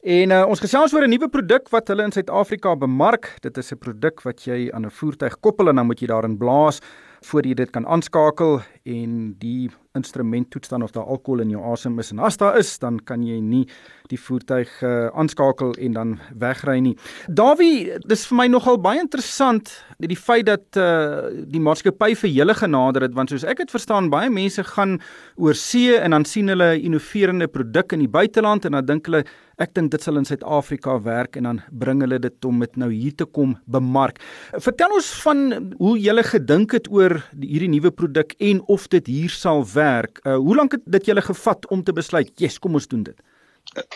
En 0.01 0.31
uh, 0.31 0.46
ons 0.48 0.60
gesels 0.60 0.93
oor 0.93 1.03
'n 1.03 1.10
nuwe 1.10 1.29
produk 1.29 1.69
wat 1.69 1.88
hulle 1.88 2.03
in 2.03 2.12
Suid-Afrika 2.12 2.75
bemark. 2.75 3.38
Dit 3.41 3.58
is 3.58 3.72
'n 3.72 3.77
produk 3.77 4.22
wat 4.24 4.46
jy 4.46 4.72
aan 4.72 4.86
'n 4.86 4.91
voertuig 4.91 5.39
koppel 5.39 5.69
en 5.69 5.75
dan 5.75 5.86
moet 5.86 6.00
jy 6.00 6.08
daarin 6.08 6.38
blaas 6.38 6.79
voor 7.22 7.46
jy 7.46 7.53
dit 7.53 7.69
kan 7.69 7.86
aanskakel 7.86 8.62
en 8.89 9.13
die 9.41 9.69
instrument 9.98 10.50
toets 10.53 10.69
dan 10.69 10.84
of 10.86 10.93
daar 10.93 11.08
alkohol 11.10 11.43
in 11.43 11.53
jou 11.53 11.62
asem 11.72 11.98
is 12.01 12.12
en 12.13 12.22
as 12.25 12.38
daar 12.38 12.58
is 12.60 12.72
dan 12.81 13.00
kan 13.10 13.24
jy 13.25 13.39
nie 13.41 13.63
die 14.10 14.19
voertuig 14.22 14.69
uh, 14.86 15.10
aanskakel 15.17 15.75
en 15.77 15.98
dan 15.98 16.13
wegry 16.41 16.79
nie. 16.81 16.96
Dawie, 17.27 17.98
dis 18.10 18.25
vir 18.29 18.39
my 18.39 18.48
nogal 18.50 18.79
baie 18.81 19.01
interessant 19.01 19.72
die 20.01 20.17
feit 20.17 20.48
dat 20.50 20.79
uh, 20.79 21.29
die 21.46 21.62
maatskappy 21.62 22.15
vir 22.24 22.34
julle 22.34 22.55
genader 22.58 23.05
het 23.05 23.17
want 23.17 23.34
soos 23.34 23.46
ek 23.46 23.63
dit 23.63 23.74
verstaan 23.74 24.10
baie 24.13 24.31
mense 24.34 24.63
gaan 24.74 24.98
oor 25.38 25.58
see 25.58 25.98
en 25.98 26.17
dan 26.17 26.25
sien 26.25 26.50
hulle 26.50 26.74
'n 26.77 26.89
innoverende 26.89 27.48
produk 27.48 27.93
in 27.93 28.05
die 28.05 28.13
buiteland 28.19 28.65
en 28.65 28.77
dan 28.77 28.86
dink 28.86 29.10
hulle 29.10 29.25
ek 29.60 29.74
dink 29.75 29.91
dit 29.91 30.03
sal 30.03 30.17
in 30.19 30.25
Suid-Afrika 30.27 30.96
werk 31.03 31.36
en 31.36 31.43
dan 31.50 31.62
bring 31.69 32.01
hulle 32.01 32.19
dit 32.24 32.46
om 32.48 32.62
dit 32.63 32.77
nou 32.79 32.89
hier 32.91 33.15
te 33.19 33.25
kom 33.25 33.58
bemark. 33.67 34.22
Vertel 34.55 34.96
ons 34.96 35.10
van 35.25 35.74
hoe 35.81 35.98
julle 36.00 36.24
gedink 36.24 36.77
het 36.77 36.88
oor 36.88 37.17
die, 37.34 37.50
hierdie 37.51 37.72
nuwe 37.75 37.91
produk 37.91 38.36
en 38.39 38.62
of 38.72 38.79
dit 38.88 39.08
hier 39.08 39.30
sal 39.30 39.66
werk. 39.74 40.20
Uh, 40.24 40.36
hoe 40.36 40.56
lank 40.56 40.72
het 40.72 40.86
dit 40.86 41.06
julle 41.06 41.22
gevat 41.22 41.68
om 41.68 41.84
te 41.84 41.94
besluit, 41.94 42.32
"Yes, 42.40 42.60
kom 42.60 42.74
ons 42.74 42.88
doen 42.88 43.04
dit"? 43.04 43.22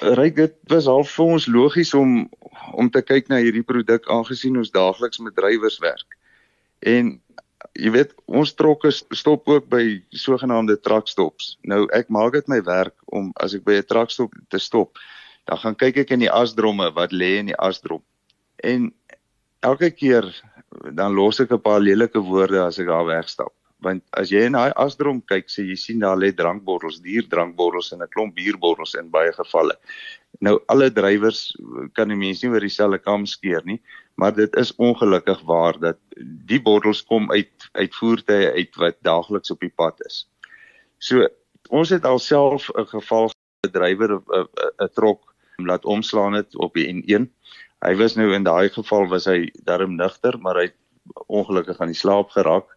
Ryk 0.02 0.36
dit 0.36 0.56
was 0.70 0.88
al 0.88 1.04
vir 1.04 1.26
ons 1.26 1.48
logies 1.48 1.94
om 1.94 2.30
om 2.74 2.90
te 2.90 3.02
kyk 3.02 3.30
na 3.30 3.40
hierdie 3.42 3.66
produk 3.66 4.06
aangesien 4.10 4.58
ons 4.58 4.72
daagliks 4.72 5.20
met 5.20 5.36
drywers 5.36 5.80
werk. 5.80 6.18
En 6.80 7.22
jy 7.80 7.92
weet, 7.96 8.14
ons 8.26 8.54
trokke 8.54 8.92
stop 8.92 9.48
ook 9.50 9.70
by 9.70 10.04
sogenaamde 10.10 10.78
truckstops. 10.82 11.58
Nou 11.62 11.88
ek 11.98 12.10
maak 12.10 12.34
dit 12.38 12.48
my 12.48 12.62
werk 12.62 12.96
om 13.06 13.32
as 13.36 13.54
ek 13.54 13.66
by 13.66 13.80
'n 13.82 13.90
truckstop 13.90 14.34
te 14.50 14.60
stop, 14.60 15.00
dan 15.46 15.58
gaan 15.58 15.76
kyk 15.76 15.98
ek 15.98 16.12
in 16.12 16.20
die 16.20 16.32
asdromme 16.32 16.94
wat 16.94 17.12
lê 17.12 17.40
in 17.40 17.50
die 17.52 17.58
asdrom. 17.58 18.04
En 18.64 18.94
elke 19.62 19.92
keer 19.92 20.30
dan 20.94 21.14
los 21.14 21.40
ek 21.40 21.52
'n 21.52 21.62
paar 21.62 21.80
lelike 21.80 22.20
woorde 22.20 22.62
as 22.62 22.80
ek 22.80 22.88
daar 22.88 23.06
wegstap 23.06 23.54
want 23.84 24.04
as 24.20 24.32
jy 24.32 24.46
in 24.48 24.58
daai 24.58 24.72
asdrom 24.80 25.22
kyk, 25.30 25.50
sê 25.52 25.66
jy 25.68 25.76
sien 25.80 26.00
daar 26.04 26.18
lê 26.20 26.32
drankbottels, 26.36 27.02
dierdrankbottels 27.04 27.92
en 27.94 28.02
'n 28.02 28.12
klomp 28.16 28.36
bierbottels 28.36 28.96
in 28.96 29.10
baie 29.12 29.32
gevalle. 29.34 29.76
Nou 30.42 30.60
alle 30.68 30.90
drywers 30.90 31.56
kan 31.94 32.10
die 32.10 32.18
mense 32.18 32.46
nie 32.46 32.54
oor 32.54 32.66
dieselfde 32.66 33.00
kam 33.00 33.26
skeer 33.26 33.62
nie, 33.66 33.82
maar 34.16 34.34
dit 34.34 34.56
is 34.56 34.74
ongelukkig 34.78 35.42
waar 35.46 35.80
dat 35.80 36.00
die 36.48 36.62
bottels 36.62 37.04
kom 37.04 37.32
uit 37.32 37.70
uit 37.74 37.96
voertuie 37.96 38.52
uit 38.58 38.76
wat 38.78 38.98
daagliks 39.02 39.52
op 39.52 39.60
die 39.60 39.74
pad 39.76 40.00
is. 40.06 40.28
So 41.00 41.28
ons 41.70 41.90
het 41.90 42.06
alself 42.06 42.70
'n 42.76 42.86
geval 42.86 43.32
'n 43.68 43.72
drywer 43.72 44.20
'n 44.20 44.90
trok 44.94 45.34
laat 45.58 45.86
omslaan 45.86 46.34
het 46.34 46.56
op 46.56 46.74
die 46.74 46.88
N1. 46.88 47.30
Hy 47.84 47.96
was 47.96 48.16
nou 48.16 48.34
in 48.34 48.44
daai 48.44 48.70
geval 48.70 49.08
was 49.08 49.26
hy 49.26 49.52
darm 49.64 49.96
nigter, 49.96 50.38
maar 50.40 50.56
hy 50.56 50.72
ongelukkig 51.28 51.80
aan 51.80 51.92
die 51.92 52.00
slaap 52.00 52.30
geraak. 52.30 52.68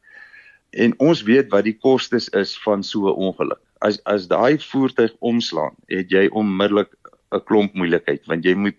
En 0.71 0.95
ons 0.99 1.23
weet 1.23 1.51
wat 1.51 1.65
die 1.65 1.77
kostes 1.79 2.29
is 2.29 2.57
van 2.65 2.83
so 2.83 3.09
'n 3.09 3.19
ongeluk. 3.29 3.61
As 3.81 4.01
as 4.05 4.27
daai 4.29 4.59
voertuig 4.59 5.13
omslaan, 5.21 5.75
het 5.89 6.11
jy 6.11 6.29
onmiddellik 6.29 6.91
'n 7.35 7.45
klomp 7.45 7.75
moeilikheid 7.75 8.27
want 8.27 8.45
jy 8.45 8.55
moet 8.55 8.77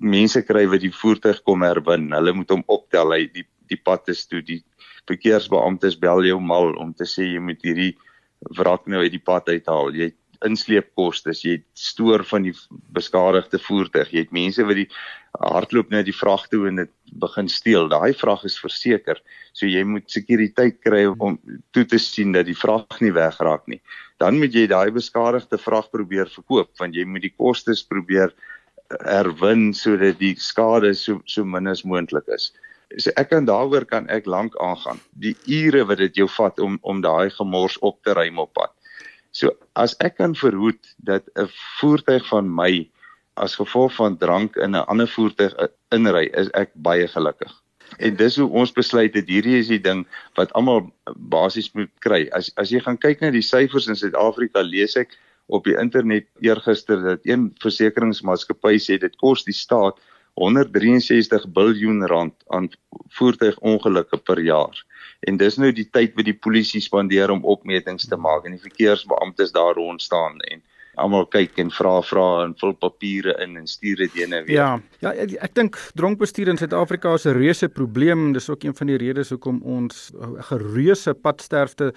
mense 0.00 0.42
kry 0.42 0.66
wat 0.66 0.80
die 0.80 0.94
voertuig 0.94 1.42
kom 1.42 1.62
herwin. 1.62 2.12
Hulle 2.12 2.32
moet 2.32 2.50
hom 2.50 2.64
optel 2.66 3.12
hy 3.12 3.26
die 3.26 3.46
die 3.68 3.80
pad 3.80 4.08
is 4.08 4.26
toe 4.26 4.42
die 4.42 4.62
verkeersbeamptes 5.08 5.96
bel 6.00 6.24
jou 6.24 6.40
mal 6.40 6.74
om 6.80 6.92
te 6.92 7.04
sê 7.08 7.24
jy 7.32 7.40
moet 7.40 7.62
hierdie 7.64 7.94
wrak 8.58 8.86
nou 8.86 9.00
uit 9.00 9.12
die 9.12 9.24
pad 9.24 9.48
uithaal. 9.48 9.94
Jy 9.94 10.12
insleepkoste, 10.46 11.34
jy 11.34 11.58
stoor 11.78 12.24
van 12.28 12.46
die 12.46 12.54
beskadigde 12.94 13.58
voertuig. 13.62 14.12
Jy 14.12 14.24
het 14.24 14.34
mense 14.34 14.64
wat 14.66 14.78
die 14.78 14.88
hardloop 15.40 15.90
net 15.90 16.06
die 16.06 16.14
vrag 16.14 16.46
toe 16.52 16.66
en 16.68 16.82
dit 16.82 16.92
begin 17.20 17.48
steel. 17.50 17.88
Daai 17.90 18.14
vrag 18.16 18.44
is 18.48 18.58
verseker. 18.60 19.20
So 19.52 19.66
jy 19.66 19.82
moet 19.88 20.10
sekuriteit 20.10 20.80
kry 20.84 21.04
om 21.10 21.38
toe 21.74 21.84
te 21.88 21.98
sien 21.98 22.34
dat 22.34 22.46
die 22.46 22.58
vrag 22.58 23.00
nie 23.02 23.14
wegraak 23.14 23.66
nie. 23.70 23.80
Dan 24.22 24.38
moet 24.38 24.54
jy 24.54 24.66
daai 24.70 24.90
beskadigde 24.94 25.58
vrag 25.58 25.90
probeer 25.92 26.30
verkoop 26.30 26.70
want 26.80 26.94
jy 26.94 27.06
moet 27.08 27.26
die 27.26 27.34
kostes 27.34 27.82
probeer 27.86 28.34
herwin 29.02 29.72
sodat 29.74 30.20
die 30.20 30.34
skade 30.38 30.92
so 30.94 31.20
so 31.26 31.44
min 31.44 31.70
as 31.70 31.84
moontlik 31.84 32.28
is. 32.36 32.52
So 32.98 33.10
ek 33.18 33.32
kan 33.32 33.48
daaroor 33.48 33.86
kan 33.90 34.06
ek 34.12 34.26
lank 34.30 34.54
aangaan. 34.62 35.00
Die 35.18 35.34
ure 35.50 35.84
wat 35.88 35.98
dit 35.98 36.22
jou 36.22 36.28
vat 36.36 36.60
om 36.60 36.78
om 36.82 37.02
daai 37.02 37.30
gemors 37.30 37.78
op 37.82 38.02
te 38.04 38.14
ruim 38.14 38.38
op 38.38 38.52
pad. 38.54 38.72
So 39.34 39.50
as 39.74 39.96
ek 40.06 40.20
kan 40.20 40.36
verhoed 40.38 40.94
dat 41.02 41.26
'n 41.34 41.50
voertuig 41.80 42.26
van 42.30 42.46
my 42.54 42.88
as 43.34 43.58
gevolg 43.58 43.94
van 43.98 44.16
drank 44.18 44.56
in 44.56 44.76
'n 44.76 44.86
ander 44.86 45.08
voertuig 45.08 45.54
inry, 45.90 46.30
is 46.40 46.50
ek 46.54 46.70
baie 46.74 47.08
gelukkig. 47.08 47.52
En 47.98 48.16
dis 48.16 48.36
hoe 48.36 48.48
ons 48.48 48.72
besluit 48.72 49.14
het 49.14 49.28
hierdie 49.28 49.58
is 49.58 49.68
die 49.68 49.80
ding 49.80 50.06
wat 50.38 50.52
almal 50.52 50.86
basies 51.16 51.72
moet 51.74 51.90
kry. 51.98 52.28
As 52.32 52.52
as 52.56 52.70
jy 52.70 52.80
gaan 52.80 52.98
kyk 52.98 53.20
na 53.20 53.30
die 53.30 53.42
syfers 53.42 53.88
in 53.88 53.98
Suid-Afrika, 53.98 54.62
lees 54.62 54.96
ek 54.96 55.18
op 55.46 55.64
die 55.64 55.76
internet 55.76 56.26
eergister 56.40 57.02
dat 57.02 57.26
een 57.26 57.50
versekeringsmaatskappy 57.62 58.78
sê 58.78 58.98
dit 58.98 59.16
kos 59.16 59.44
die 59.44 59.54
staat 59.54 59.98
163 60.40 61.46
miljard 61.54 62.10
rand 62.10 62.34
aan 62.50 62.70
voertuigongelukke 63.18 64.16
per 64.16 64.40
jaar. 64.40 64.74
En 65.24 65.36
dis 65.40 65.56
nou 65.56 65.70
die 65.72 65.86
tyd 65.88 66.14
wat 66.18 66.28
die 66.28 66.36
polisie 66.46 66.82
spandeer 66.84 67.32
om 67.32 67.44
opmetings 67.54 68.08
te 68.10 68.16
maak 68.20 68.44
en 68.44 68.56
die 68.56 68.64
verkeersbeamptes 68.64 69.54
daar 69.56 69.74
rond 69.78 70.02
staan 70.02 70.40
en 70.50 70.62
almal 70.96 71.26
kyk 71.26 71.58
en 71.58 71.70
vra 71.70 72.00
vra 72.02 72.26
en 72.44 72.54
vul 72.60 72.74
papiere 72.74 73.36
in 73.44 73.56
en 73.56 73.66
stuur 73.66 73.96
dit 73.96 74.18
heen 74.20 74.32
en 74.32 74.44
weer. 74.44 74.56
Ja, 74.56 74.80
ja 75.00 75.12
ek, 75.12 75.36
ek 75.48 75.54
dink 75.54 75.78
dronkbestuur 75.94 76.48
in 76.48 76.60
Suid-Afrika 76.60 77.14
is 77.14 77.26
'n 77.26 77.38
reuse 77.38 77.68
probleem. 77.68 78.32
Dis 78.32 78.50
ook 78.50 78.64
een 78.64 78.74
van 78.74 78.86
die 78.86 78.98
redes 78.98 79.30
hoekom 79.30 79.62
ons 79.62 80.12
'n 80.14 80.42
gereuse 80.42 81.14
padsterfte 81.14 81.92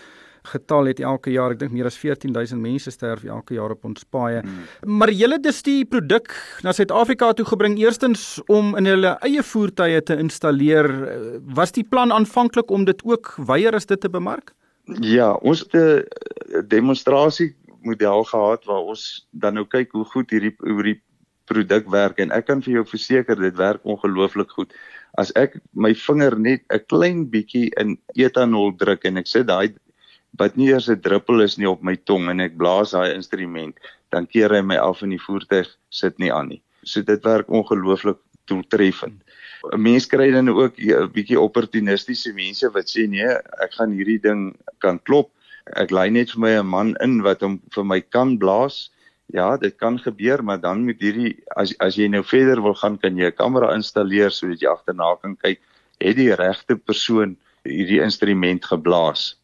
getal 0.48 0.86
het 0.86 1.00
elke 1.00 1.32
jaar. 1.32 1.52
Ek 1.52 1.60
dink 1.60 1.72
meer 1.76 1.90
as 1.90 1.98
14000 1.98 2.62
mense 2.62 2.92
sterf 2.92 3.24
elke 3.24 3.58
jaar 3.58 3.72
op 3.72 3.86
ons 3.86 4.06
paaie. 4.10 4.42
Hmm. 4.42 4.98
Maar 5.00 5.12
julle 5.12 5.40
dis 5.44 5.62
die 5.66 5.86
produk 5.86 6.32
na 6.64 6.74
Suid-Afrika 6.76 7.34
toe 7.34 7.46
gebring 7.46 7.78
eerstens 7.80 8.40
om 8.48 8.76
in 8.80 8.86
hulle 8.86 9.18
eie 9.28 9.44
voertuie 9.44 10.02
te 10.02 10.18
installeer. 10.18 10.92
Was 11.58 11.76
die 11.76 11.86
plan 11.88 12.12
aanvanklik 12.12 12.72
om 12.72 12.86
dit 12.86 13.04
ook 13.04 13.36
weier 13.48 13.76
as 13.76 13.86
dit 13.86 14.00
te 14.00 14.10
bemark? 14.10 14.54
Ja, 15.04 15.34
ons 15.44 15.66
het 15.66 15.74
'n 15.76 16.68
demonstrasie 16.68 17.56
model 17.88 18.24
gehad 18.30 18.66
waar 18.70 18.92
ons 18.94 19.04
dan 19.32 19.58
nou 19.60 19.66
kyk 19.66 19.96
hoe 19.96 20.06
goed 20.14 20.32
hierdie 20.34 20.54
hierdie 20.64 21.00
produk 21.48 21.88
werk 21.92 22.20
en 22.20 22.34
ek 22.36 22.48
kan 22.50 22.62
vir 22.64 22.80
jou 22.80 22.86
verseker 22.92 23.40
dit 23.40 23.56
werk 23.60 23.84
ongelooflik 23.88 24.52
goed. 24.52 24.74
As 25.18 25.32
ek 25.40 25.58
my 25.74 25.94
vinger 25.96 26.36
net 26.38 26.64
'n 26.70 26.86
klein 26.92 27.26
bietjie 27.32 27.72
in 27.80 27.98
etanol 28.16 28.76
druk 28.78 29.06
en 29.06 29.18
ek 29.18 29.28
sit 29.28 29.48
daai 29.48 29.74
wat 30.40 30.58
nie 30.58 30.70
eers 30.70 30.90
'n 30.90 31.02
druppel 31.02 31.42
is 31.42 31.58
nie 31.58 31.70
op 31.70 31.82
my 31.82 31.96
tong 31.96 32.30
en 32.30 32.42
ek 32.42 32.58
blaas 32.58 32.92
daai 32.92 33.16
instrument, 33.16 33.76
dan 34.12 34.28
keer 34.28 34.54
hy 34.54 34.62
my 34.62 34.78
af 34.78 35.04
in 35.04 35.16
die 35.16 35.26
voertuig 35.28 35.68
sit 35.90 36.20
nie 36.20 36.32
aan 36.32 36.50
nie. 36.50 36.62
So 36.84 37.02
dit 37.02 37.24
werk 37.24 37.50
ongelooflik 37.50 38.20
doeltreffend. 38.48 39.24
'n 39.74 39.82
Mens 39.82 40.06
kry 40.06 40.32
dan 40.32 40.50
ook 40.50 40.78
'n 40.80 41.12
bietjie 41.12 41.40
opportunistiese 41.40 42.34
mense 42.34 42.70
wat 42.70 42.88
sê 42.88 43.08
nee, 43.08 43.28
ek 43.64 43.74
gaan 43.74 43.92
hierdie 43.92 44.22
ding 44.22 44.56
kan 44.80 45.00
klop. 45.04 45.32
Ek 45.76 45.92
lei 45.92 46.10
net 46.10 46.32
vir 46.32 46.40
my 46.40 46.52
'n 46.60 46.68
man 46.68 46.96
in 47.02 47.22
wat 47.24 47.42
hom 47.42 47.60
vir 47.72 47.84
my 47.84 48.02
kan 48.02 48.38
blaas. 48.38 48.90
Ja, 49.34 49.58
dit 49.58 49.78
kan 49.78 50.00
gebeur, 50.00 50.44
maar 50.44 50.58
dan 50.58 50.86
moet 50.86 51.02
hierdie 51.02 51.36
as 51.56 51.76
as 51.80 51.96
jy 51.96 52.08
nou 52.08 52.24
verder 52.24 52.62
wil 52.62 52.76
gaan, 52.76 52.98
kan 52.98 53.18
jy 53.18 53.28
'n 53.28 53.36
kamera 53.36 53.74
installeer 53.76 54.32
sodat 54.32 54.62
jy 54.62 54.70
agterna 54.70 55.16
kan 55.22 55.36
kyk, 55.36 55.60
het 56.00 56.16
die 56.16 56.34
regte 56.36 56.76
persoon 56.78 57.38
hierdie 57.66 58.02
instrument 58.02 58.64
geblaas 58.66 59.36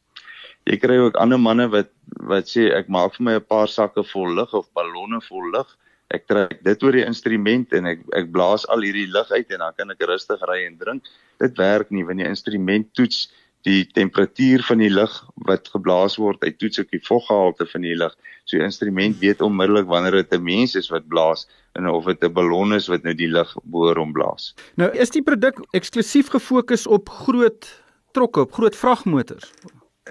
jy 0.70 0.80
kry 0.80 0.98
ook 1.02 1.20
ander 1.20 1.40
manne 1.40 1.68
wat 1.72 1.92
wat 2.30 2.48
sê 2.52 2.70
ek 2.72 2.92
maak 2.92 3.16
vir 3.18 3.26
my 3.28 3.34
'n 3.36 3.48
paar 3.54 3.68
sakke 3.68 4.04
vol 4.12 4.36
lug 4.40 4.54
of 4.54 4.70
ballonne 4.74 5.20
vol 5.28 5.52
lug. 5.52 5.68
Ek 6.14 6.28
trek 6.28 6.64
dit 6.64 6.84
oor 6.84 6.92
die 6.92 7.06
instrument 7.06 7.74
en 7.74 7.86
ek 7.86 8.00
ek 8.16 8.32
blaas 8.32 8.66
al 8.70 8.86
hierdie 8.86 9.10
lug 9.12 9.32
uit 9.32 9.52
en 9.52 9.60
dan 9.60 9.74
kan 9.78 9.92
ek 9.92 10.06
rustig 10.08 10.42
ry 10.48 10.66
en 10.66 10.78
drink. 10.78 11.04
Dit 11.40 11.58
werk 11.58 11.92
nie 11.92 12.04
wanneer 12.04 12.26
die 12.26 12.36
instrument 12.36 12.94
toets 12.94 13.28
die 13.64 13.84
temperatuur 13.96 14.64
van 14.68 14.82
die 14.84 14.92
lug 14.92 15.12
wat 15.48 15.70
geblaas 15.72 16.18
word. 16.20 16.42
Hy 16.44 16.52
toets 16.60 16.82
ook 16.82 16.92
die 16.92 17.04
voggehalte 17.04 17.68
van 17.70 17.86
die 17.86 17.96
lug. 17.96 18.16
So 18.44 18.60
die 18.60 18.66
instrument 18.66 19.22
weet 19.22 19.44
onmiddellik 19.46 19.88
wanneer 19.88 20.20
dit 20.20 20.34
'n 20.34 20.44
mens 20.44 20.76
is 20.76 20.90
wat 20.92 21.08
blaas 21.08 21.48
en 21.76 21.88
of 21.88 22.06
dit 22.06 22.24
'n 22.24 22.34
ballon 22.34 22.74
is 22.74 22.88
wat 22.88 23.04
nou 23.04 23.14
die 23.14 23.32
lug 23.32 23.56
boor 23.64 23.98
om 23.98 24.12
blaas. 24.12 24.54
Nou 24.76 24.92
is 24.92 25.10
die 25.10 25.24
produk 25.24 25.64
eksklusief 25.72 26.30
gefokus 26.30 26.88
op 26.88 27.10
groot 27.10 27.84
trokke, 28.12 28.42
op 28.42 28.52
groot 28.52 28.76
vragmotors. 28.76 29.54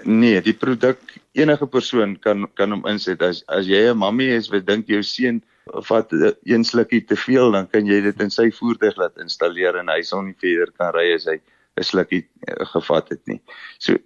Nee, 0.03 0.41
die 0.41 0.53
produk 0.57 0.99
enige 1.31 1.67
persoon 1.67 2.19
kan 2.19 2.47
kan 2.53 2.71
hom 2.71 2.85
inset. 2.85 3.21
As 3.21 3.43
as 3.47 3.67
jy 3.67 3.89
'n 3.91 3.97
mammie 3.97 4.33
is 4.35 4.49
wat 4.49 4.65
dink 4.65 4.87
jou 4.87 5.03
seun 5.03 5.43
vat 5.65 6.11
een 6.43 6.63
slukkie 6.63 7.05
te 7.05 7.15
veel, 7.15 7.51
dan 7.51 7.67
kan 7.67 7.85
jy 7.85 8.01
dit 8.01 8.21
in 8.21 8.29
sy 8.29 8.51
voertuig 8.51 8.97
laat 8.97 9.17
installeer 9.17 9.77
en 9.79 9.87
hy 9.87 10.01
sal 10.01 10.21
nie 10.21 10.35
verder 10.41 10.73
kan 10.77 10.93
ry 10.93 11.13
as 11.13 11.25
hy 11.25 11.39
'n 11.77 11.83
slukkie 11.83 12.23
eh, 12.47 12.65
gevat 12.73 13.09
het 13.09 13.21
nie. 13.27 13.41
So 13.77 13.97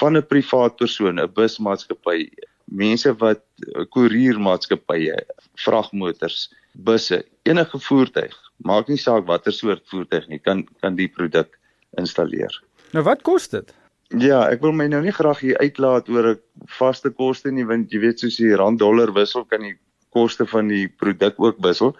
van 0.00 0.16
'n 0.16 0.26
privaat 0.26 0.76
persoon, 0.76 1.20
'n 1.20 1.32
busmaatskappy, 1.32 2.30
mense 2.64 3.14
wat 3.18 3.42
koeriermaatskappye, 3.90 5.16
vragmotors, 5.54 6.52
busse, 6.72 7.24
enige 7.42 7.78
voertuig, 7.78 8.34
maak 8.56 8.88
nie 8.88 8.98
saak 8.98 9.26
watter 9.26 9.52
soort 9.52 9.82
voertuig 9.88 10.28
nie, 10.28 10.38
kan 10.38 10.66
kan 10.80 10.96
die 10.96 11.08
produk 11.08 11.58
installeer. 11.98 12.62
Nou 12.92 13.04
wat 13.04 13.22
kos 13.22 13.48
dit? 13.48 13.74
Ja, 14.14 14.44
ek 14.50 14.62
wil 14.62 14.72
my 14.72 14.86
nou 14.86 15.02
nie 15.02 15.14
graag 15.14 15.40
hier 15.42 15.58
uitlaat 15.58 16.08
oor 16.08 16.34
'n 16.34 16.40
vaste 16.78 17.10
koste 17.10 17.50
nie 17.50 17.66
want 17.66 17.90
jy 17.90 18.00
weet 18.00 18.20
soos 18.20 18.36
die 18.36 18.54
rand 18.54 18.78
dollar 18.78 19.12
wissel 19.12 19.44
kan 19.44 19.60
die 19.60 19.78
koste 20.10 20.46
van 20.46 20.68
die 20.68 20.86
produk 20.88 21.34
ook 21.38 21.56
wissel. 21.58 21.96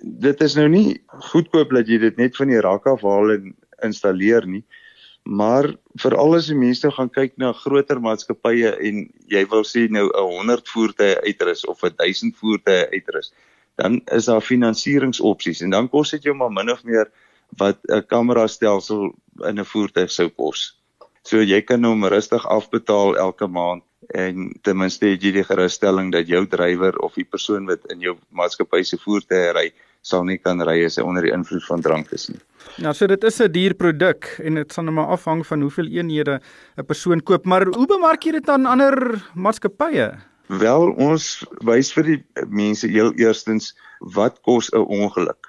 Dit 0.00 0.40
is 0.40 0.56
nou 0.56 0.68
nie 0.68 1.02
goedkoop 1.06 1.70
dat 1.70 1.86
jy 1.88 1.98
dit 1.98 2.16
net 2.16 2.36
van 2.36 2.48
die 2.48 2.60
rak 2.60 2.86
af 2.86 3.02
haal 3.02 3.30
en 3.30 3.54
installeer 3.82 4.46
nie. 4.46 4.64
Maar 5.22 5.68
vir 6.02 6.16
al 6.18 6.34
die 6.40 6.58
mense 6.58 6.90
gaan 6.90 7.10
kyk 7.10 7.36
na 7.38 7.52
groter 7.54 8.00
maatskappye 8.02 8.72
en 8.88 9.04
jy 9.30 9.42
wil 9.50 9.62
sê 9.62 9.86
nou 9.88 10.08
'n 10.10 10.48
100 10.50 10.68
voertuie 10.68 11.16
uitrus 11.22 11.64
of 11.64 11.84
'n 11.84 11.94
1000 11.96 12.36
voertuie 12.36 12.88
uitrus, 12.90 13.32
dan 13.76 14.00
is 14.12 14.26
daar 14.26 14.40
finansieringsopsies 14.40 15.62
en 15.62 15.70
dan 15.70 15.88
kos 15.88 16.10
dit 16.10 16.22
jou 16.24 16.34
maar 16.34 16.50
min 16.50 16.70
of 16.70 16.82
meer 16.84 17.10
wat 17.58 17.78
'n 17.88 18.06
kamera 18.06 18.46
stelsel 18.46 19.14
in 19.48 19.58
'n 19.58 19.64
voertuig 19.64 20.10
sou 20.10 20.28
kos. 20.28 20.74
So 21.22 21.38
jy 21.38 21.62
kan 21.62 21.84
hom 21.84 22.04
rustig 22.04 22.46
afbetaal 22.46 23.16
elke 23.16 23.46
maand 23.46 23.82
en 24.10 24.50
ten 24.62 24.76
minste 24.76 25.06
het 25.06 25.22
jy 25.22 25.32
die 25.32 25.44
gerusstelling 25.44 26.10
dat 26.12 26.26
jou 26.26 26.46
drywer 26.46 26.98
of 26.98 27.14
die 27.14 27.24
persoon 27.24 27.66
wat 27.66 27.86
in 27.92 28.00
jou 28.00 28.16
maatskappy 28.30 28.82
se 28.82 28.98
voertuig 28.98 29.54
ry 29.54 29.72
sal 30.02 30.24
nie 30.26 30.38
kan 30.38 30.60
ry 30.66 30.80
as 30.84 30.98
hy 30.98 31.04
onder 31.06 31.22
die 31.26 31.32
invloed 31.34 31.64
van 31.68 31.84
drank 31.84 32.10
is 32.12 32.28
nie. 32.30 32.40
Ja, 32.82 32.92
so 32.92 33.06
dit 33.06 33.24
is 33.24 33.40
'n 33.40 33.52
duur 33.52 33.74
produk 33.74 34.26
en 34.42 34.54
dit 34.54 34.72
sal 34.72 34.84
net 34.84 34.94
maar 34.94 35.14
afhang 35.14 35.46
van 35.46 35.60
hoeveel 35.60 35.86
eenhede 35.86 36.40
'n 36.78 36.84
persoon 36.84 37.20
koop, 37.20 37.46
maar 37.46 37.66
hoe 37.66 37.86
bemark 37.86 38.24
jy 38.24 38.32
dit 38.32 38.48
aan 38.48 38.66
ander 38.66 39.22
maatskappye? 39.34 40.18
Wel, 40.48 40.90
ons 40.98 41.44
wys 41.64 41.92
vir 41.92 42.04
die 42.04 42.24
mense 42.48 42.86
heel 42.86 43.12
eerstens 43.14 43.74
wat 44.00 44.42
kos 44.42 44.70
'n 44.72 44.84
ongeluk. 44.84 45.46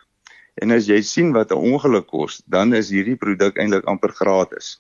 En 0.62 0.72
as 0.72 0.88
jy 0.88 1.02
sien 1.02 1.34
wat 1.34 1.52
'n 1.52 1.74
ongeluk 1.74 2.08
kos, 2.08 2.44
dan 2.48 2.74
is 2.74 2.90
hierdie 2.90 3.18
produk 3.18 3.58
eintlik 3.58 3.86
amper 3.86 4.12
gratis 4.12 4.80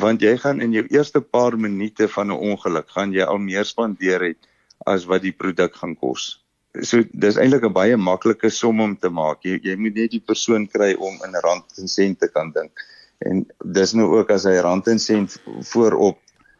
want 0.00 0.22
jy 0.22 0.34
gaan 0.42 0.60
in 0.60 0.72
jou 0.74 0.84
eerste 0.90 1.20
paar 1.20 1.56
minute 1.58 2.08
van 2.08 2.30
'n 2.30 2.38
ongeluk 2.52 2.88
gaan 2.90 3.12
jy 3.12 3.22
al 3.22 3.38
meer 3.38 3.64
spandeer 3.64 4.22
het 4.22 4.48
as 4.86 5.04
wat 5.04 5.22
die 5.22 5.32
produk 5.32 5.74
gaan 5.74 5.96
kos. 5.96 6.43
So 6.82 7.04
dis 7.12 7.36
eintlik 7.38 7.64
'n 7.64 7.72
baie 7.72 7.96
maklike 7.96 8.50
som 8.50 8.80
om 8.80 8.96
te 8.96 9.08
maak. 9.08 9.44
Jy 9.44 9.60
jy 9.62 9.76
moet 9.76 9.94
net 9.94 10.10
die 10.10 10.24
persoon 10.26 10.66
kry 10.66 10.94
om 10.94 11.14
in 11.24 11.34
rand 11.44 11.64
en 11.78 11.88
sent 11.88 12.18
te 12.18 12.28
kan 12.28 12.50
dink. 12.50 12.72
En 13.20 13.46
dis 13.72 13.92
nou 13.94 14.08
ook 14.18 14.30
as 14.30 14.44
hy 14.44 14.58
rand 14.58 14.88
en 14.88 14.98
sent 14.98 15.38
voorop 15.70 16.18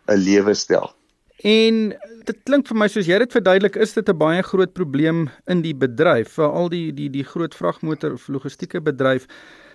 'n 0.09 0.19
lewe 0.19 0.55
stel. 0.55 0.95
En 1.43 1.93
dit 2.25 2.39
klink 2.45 2.69
vir 2.69 2.77
my 2.77 2.87
soos 2.89 3.07
jy 3.07 3.19
dit 3.19 3.33
verduidelik, 3.33 3.77
is 3.77 3.93
dit 3.93 4.09
'n 4.09 4.17
baie 4.17 4.43
groot 4.43 4.73
probleem 4.73 5.31
in 5.47 5.63
die 5.63 5.75
bedryf, 5.75 6.29
veral 6.39 6.69
die 6.69 6.93
die 6.93 7.11
die 7.11 7.25
groot 7.25 7.55
vragmotor 7.55 8.13
of 8.13 8.29
logistieke 8.29 8.81
bedryf. 8.81 9.27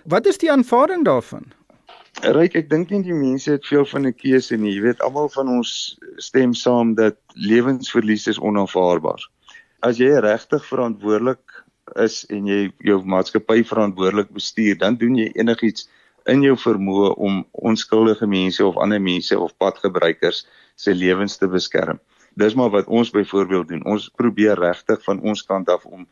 Wat 0.04 0.26
is 0.26 0.38
die 0.38 0.50
aanvaarding 0.50 1.04
daarvan? 1.04 1.52
Ryk, 2.22 2.56
ek 2.56 2.70
dink 2.70 2.90
nie 2.90 3.02
die 3.02 3.14
mense 3.14 3.50
het 3.50 3.66
veel 3.66 3.84
van 3.86 4.06
'n 4.06 4.14
keuse 4.14 4.56
nie. 4.56 4.74
Jy 4.74 4.82
weet, 4.82 5.00
almal 5.00 5.28
van 5.28 5.48
ons 5.48 5.98
stem 6.16 6.54
saam 6.54 6.94
dat 6.94 7.16
lewensverlies 7.34 8.26
is 8.26 8.38
onaanvaarbaar. 8.38 9.20
As 9.80 9.96
jy 9.96 10.10
regtig 10.20 10.64
verantwoordelik 10.68 11.62
is 12.04 12.22
en 12.28 12.46
jy 12.46 12.68
jou 12.84 12.98
maatskappy 13.08 13.62
verantwoordelik 13.64 14.28
bestuur, 14.36 14.76
dan 14.78 14.98
doen 15.00 15.16
jy 15.16 15.30
enigiets 15.40 15.88
in 16.28 16.44
jou 16.44 16.56
vermoë 16.60 17.14
om 17.16 17.40
onskuldige 17.66 18.28
mense 18.28 18.64
of 18.64 18.76
ander 18.76 19.00
mense 19.00 19.38
of 19.38 19.56
padgebruikers 19.56 20.44
se 20.76 20.94
lewens 20.94 21.38
te 21.40 21.48
beskerm. 21.48 22.00
Dis 22.36 22.54
maar 22.54 22.70
wat 22.76 22.92
ons 22.92 23.10
byvoorbeeld 23.10 23.72
doen. 23.72 23.86
Ons 23.88 24.10
probeer 24.20 24.60
regtig 24.60 25.00
van 25.04 25.20
ons 25.24 25.42
kant 25.48 25.68
af 25.68 25.86
om 25.86 26.06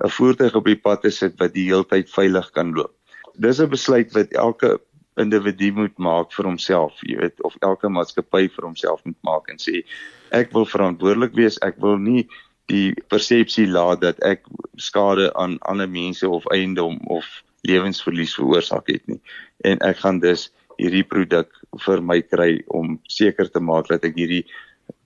'n 0.00 0.08
voertuig 0.16 0.54
op 0.54 0.64
die 0.64 0.80
pad 0.80 1.02
te 1.02 1.10
sit 1.10 1.36
wat 1.38 1.52
die 1.52 1.68
heeltyd 1.68 2.10
veilig 2.10 2.50
kan 2.50 2.72
loop. 2.72 2.94
Dis 3.36 3.60
'n 3.60 3.68
besluit 3.68 4.12
wat 4.12 4.32
elke 4.32 4.80
individu 5.16 5.72
moet 5.72 5.98
maak 5.98 6.32
vir 6.32 6.44
homself, 6.44 7.00
jy 7.02 7.16
weet, 7.16 7.42
of 7.42 7.56
elke 7.60 7.88
maatskappy 7.88 8.48
vir 8.48 8.64
homself 8.64 9.04
moet 9.04 9.22
maak 9.22 9.48
en 9.48 9.58
sê 9.58 9.84
ek 10.30 10.52
wil 10.52 10.64
verantwoordelik 10.64 11.34
wees, 11.34 11.58
ek 11.62 11.76
wil 11.78 11.98
nie 11.98 12.28
die 12.70 12.94
persepsie 13.10 13.66
laat 13.66 14.02
dat 14.04 14.20
ek 14.26 14.46
skade 14.80 15.30
aan 15.34 15.58
ander 15.68 15.90
mense 15.90 16.28
of 16.28 16.46
eiendom 16.54 16.98
of 17.10 17.26
lewensverlies 17.66 18.34
veroorsaak 18.38 18.88
het 18.88 19.06
nie. 19.10 19.20
En 19.66 19.80
ek 19.84 20.02
gaan 20.04 20.20
dus 20.22 20.48
hierdie 20.80 21.04
produk 21.04 21.50
vir 21.84 22.02
my 22.02 22.20
kry 22.24 22.52
om 22.66 22.96
seker 23.10 23.50
te 23.52 23.60
maak 23.60 23.90
dat 23.90 24.06
ek 24.08 24.16
hierdie 24.16 24.44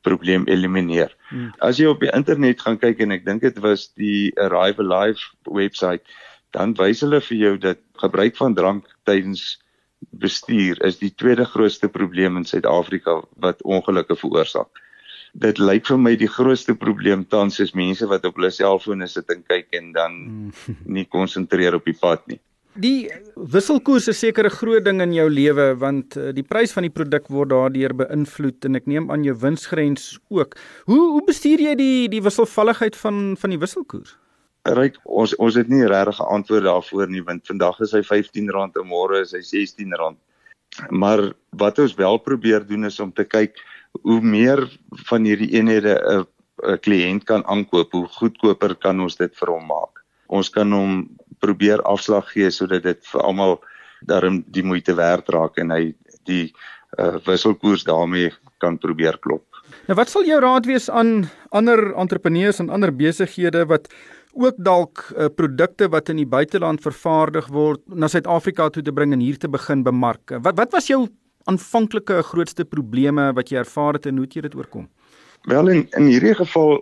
probleem 0.04 0.44
elimineer. 0.48 1.12
Hmm. 1.30 1.50
As 1.64 1.80
jy 1.80 1.88
op 1.90 2.04
die 2.04 2.12
internet 2.12 2.62
gaan 2.62 2.78
kyk 2.80 3.00
en 3.02 3.16
ek 3.16 3.24
dink 3.26 3.42
dit 3.44 3.58
was 3.64 3.88
die 3.98 4.30
Arrive 4.40 4.84
Alive 4.84 5.32
webwerf, 5.48 6.04
dan 6.54 6.76
wys 6.78 7.02
hulle 7.02 7.20
vir 7.24 7.38
jou 7.40 7.54
dat 7.58 7.80
gebruik 7.98 8.36
van 8.38 8.54
drank 8.54 8.88
tydens 9.08 9.56
bestuur 10.20 10.78
is 10.84 11.00
die 11.00 11.10
tweede 11.16 11.46
grootste 11.48 11.88
probleem 11.88 12.36
in 12.36 12.46
Suid-Afrika 12.46 13.22
wat 13.40 13.62
ongelukke 13.64 14.16
veroorsaak. 14.20 14.83
Dit 15.34 15.58
lyk 15.58 15.86
vir 15.90 15.98
my 15.98 16.14
die 16.14 16.30
grootste 16.30 16.76
probleem 16.78 17.24
tans 17.26 17.58
is 17.60 17.74
mense 17.74 18.06
wat 18.06 18.24
op 18.24 18.36
hulle 18.38 18.52
selfone 18.54 19.08
sit 19.10 19.30
en 19.34 19.42
kyk 19.42 19.66
en 19.74 19.92
dan 19.92 20.12
hmm. 20.24 20.76
nie 20.86 21.06
konsentreer 21.10 21.74
op 21.74 21.84
die 21.90 21.96
pad 21.98 22.22
nie. 22.30 22.38
Die 22.74 23.06
wisselkoers 23.36 24.08
is 24.10 24.18
seker 24.18 24.46
'n 24.46 24.50
groot 24.50 24.84
ding 24.84 25.00
in 25.00 25.12
jou 25.14 25.28
lewe 25.30 25.74
want 25.78 26.16
eh, 26.16 26.32
die 26.34 26.42
prys 26.42 26.72
van 26.72 26.82
die 26.82 26.90
produk 26.90 27.28
word 27.30 27.50
daardeur 27.50 27.94
beïnvloed 27.94 28.64
en 28.64 28.74
ek 28.74 28.86
neem 28.86 29.10
aan 29.10 29.22
jou 29.22 29.34
winsgrens 29.34 30.18
ook. 30.28 30.56
Hoe 30.86 31.02
hoe 31.12 31.22
bestuur 31.26 31.60
jy 31.60 31.74
die 31.74 32.08
die 32.08 32.22
wisselvalligheid 32.22 32.96
van 32.96 33.36
van 33.38 33.50
die 33.50 33.58
wisselkoers? 33.58 34.16
Ryk, 34.66 34.98
ons 35.04 35.36
ons 35.36 35.54
het 35.54 35.68
nie 35.68 35.86
regtig 35.86 36.18
'n 36.18 36.34
antwoord 36.34 36.64
daarvoor 36.64 37.06
nie 37.08 37.22
want 37.22 37.46
vandag 37.46 37.80
is 37.80 37.92
hy 37.92 38.02
R15 38.02 38.50
en 38.50 38.88
môre 38.88 39.20
is 39.20 39.32
hy 39.32 39.42
R16. 39.42 40.16
Maar 40.90 41.32
wat 41.50 41.78
ons 41.78 41.94
wel 41.94 42.18
probeer 42.18 42.66
doen 42.66 42.84
is 42.84 43.00
om 43.00 43.12
te 43.12 43.24
kyk 43.24 43.54
hoe 44.02 44.20
meer 44.20 44.64
van 45.08 45.24
hierdie 45.24 45.52
eenhede 45.54 45.94
'n 45.94 46.26
'n 46.62 46.78
kliënt 46.80 47.24
kan 47.24 47.44
aankoop, 47.46 47.92
hoe 47.92 48.06
goedkoper 48.06 48.74
kan 48.74 49.00
ons 49.00 49.16
dit 49.16 49.32
vir 49.36 49.50
hom 49.50 49.66
maak. 49.66 50.04
Ons 50.26 50.50
kan 50.50 50.72
hom 50.72 51.08
probeer 51.38 51.82
afslag 51.82 52.30
gee 52.32 52.50
sodat 52.50 52.82
dit 52.82 53.00
vir 53.12 53.20
almal 53.20 53.58
daarom 54.06 54.44
die 54.46 54.62
moeite 54.62 54.94
werd 54.94 55.28
raak 55.28 55.58
en 55.58 55.70
hy 55.70 55.94
die 56.24 56.54
uh, 56.98 57.16
wisselkoers 57.26 57.84
daarmee 57.84 58.32
kan 58.58 58.78
probeer 58.78 59.18
klop. 59.18 59.44
Nou 59.88 59.96
wat 59.98 60.12
sal 60.12 60.24
jou 60.24 60.40
raad 60.40 60.66
wees 60.68 60.90
aan 60.90 61.26
ander 61.50 61.92
entrepreneurs 62.00 62.60
en 62.60 62.70
ander 62.70 62.92
besighede 62.92 63.64
wat 63.68 63.88
ook 64.34 64.56
dalk 64.56 65.04
uh, 65.14 65.28
produkte 65.28 65.88
wat 65.88 66.08
in 66.08 66.22
die 66.22 66.28
buiteland 66.28 66.82
vervaardig 66.82 67.48
word 67.52 67.82
na 67.86 68.08
Suid-Afrika 68.10 68.70
toe 68.70 68.82
te 68.82 68.92
bring 68.92 69.12
en 69.12 69.22
hier 69.22 69.38
te 69.38 69.48
begin 69.48 69.84
bemark. 69.86 70.36
Wat 70.42 70.56
wat 70.58 70.72
was 70.72 70.88
jou 70.90 71.06
aanvanklike 71.50 72.22
grootste 72.30 72.64
probleme 72.64 73.32
wat 73.36 73.50
jy 73.52 73.60
ervaar 73.62 73.98
het 73.98 74.06
en 74.06 74.20
hoe 74.20 74.26
het 74.26 74.36
jy 74.36 74.44
dit 74.46 74.56
oorkom? 74.58 74.88
Wel 75.50 75.68
in 75.68 75.86
in 75.96 76.06
hierdie 76.08 76.34
geval 76.34 76.80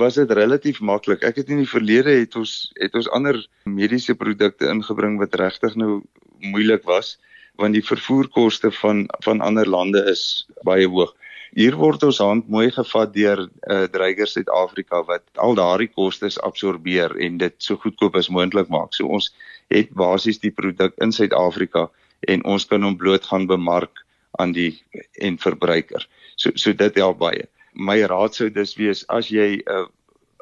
was 0.00 0.14
dit 0.14 0.30
relatief 0.30 0.80
maklik. 0.80 1.22
Ek 1.24 1.36
het 1.36 1.50
in 1.52 1.60
die 1.62 1.68
verlede 1.68 2.12
het 2.16 2.36
ons 2.36 2.72
het 2.80 2.94
ons 2.94 3.08
ander 3.16 3.38
mediese 3.64 4.14
produkte 4.14 4.68
ingebring 4.72 5.18
wat 5.20 5.34
regtig 5.34 5.76
nou 5.76 6.02
moeilik 6.40 6.84
was 6.84 7.16
want 7.56 7.72
die 7.72 7.84
vervoerkoste 7.84 8.70
van 8.80 9.06
van 9.24 9.40
ander 9.40 9.68
lande 9.68 10.02
is 10.10 10.46
baie 10.64 10.88
hoog. 10.88 11.14
Hier 11.56 11.76
word 11.80 12.02
ons 12.04 12.18
hand 12.20 12.48
mooi 12.52 12.70
gevat 12.70 13.14
deur 13.14 13.40
'n 13.40 13.48
uh, 13.48 13.82
eh, 13.82 13.88
dreiger 13.88 14.26
Suid-Afrika 14.26 15.02
wat 15.08 15.22
al 15.34 15.54
daardie 15.54 15.88
kostes 15.88 16.40
absorbeer 16.40 17.16
en 17.16 17.38
dit 17.38 17.54
so 17.58 17.76
goedkoop 17.76 18.16
as 18.16 18.28
moontlik 18.28 18.68
maak. 18.68 18.92
So 18.92 19.06
ons 19.06 19.32
het 19.68 19.94
basies 19.94 20.38
die 20.38 20.50
produk 20.50 20.92
in 21.00 21.12
Suid-Afrika 21.12 21.88
en 22.26 22.44
ons 22.44 22.64
kan 22.66 22.82
hom 22.82 22.96
bloot 22.96 23.24
gaan 23.24 23.46
bemark 23.46 24.04
aan 24.38 24.52
die 24.52 24.82
en 25.22 25.38
verbruiker. 25.38 26.08
So 26.36 26.50
so 26.54 26.72
dit 26.72 26.94
help 26.96 27.18
baie 27.18 27.46
my 27.76 28.00
raad 28.08 28.34
sou 28.34 28.48
dus 28.50 28.74
wees 28.80 29.04
as 29.12 29.28
jy 29.30 29.60
'n 29.60 29.62
uh, 29.68 29.86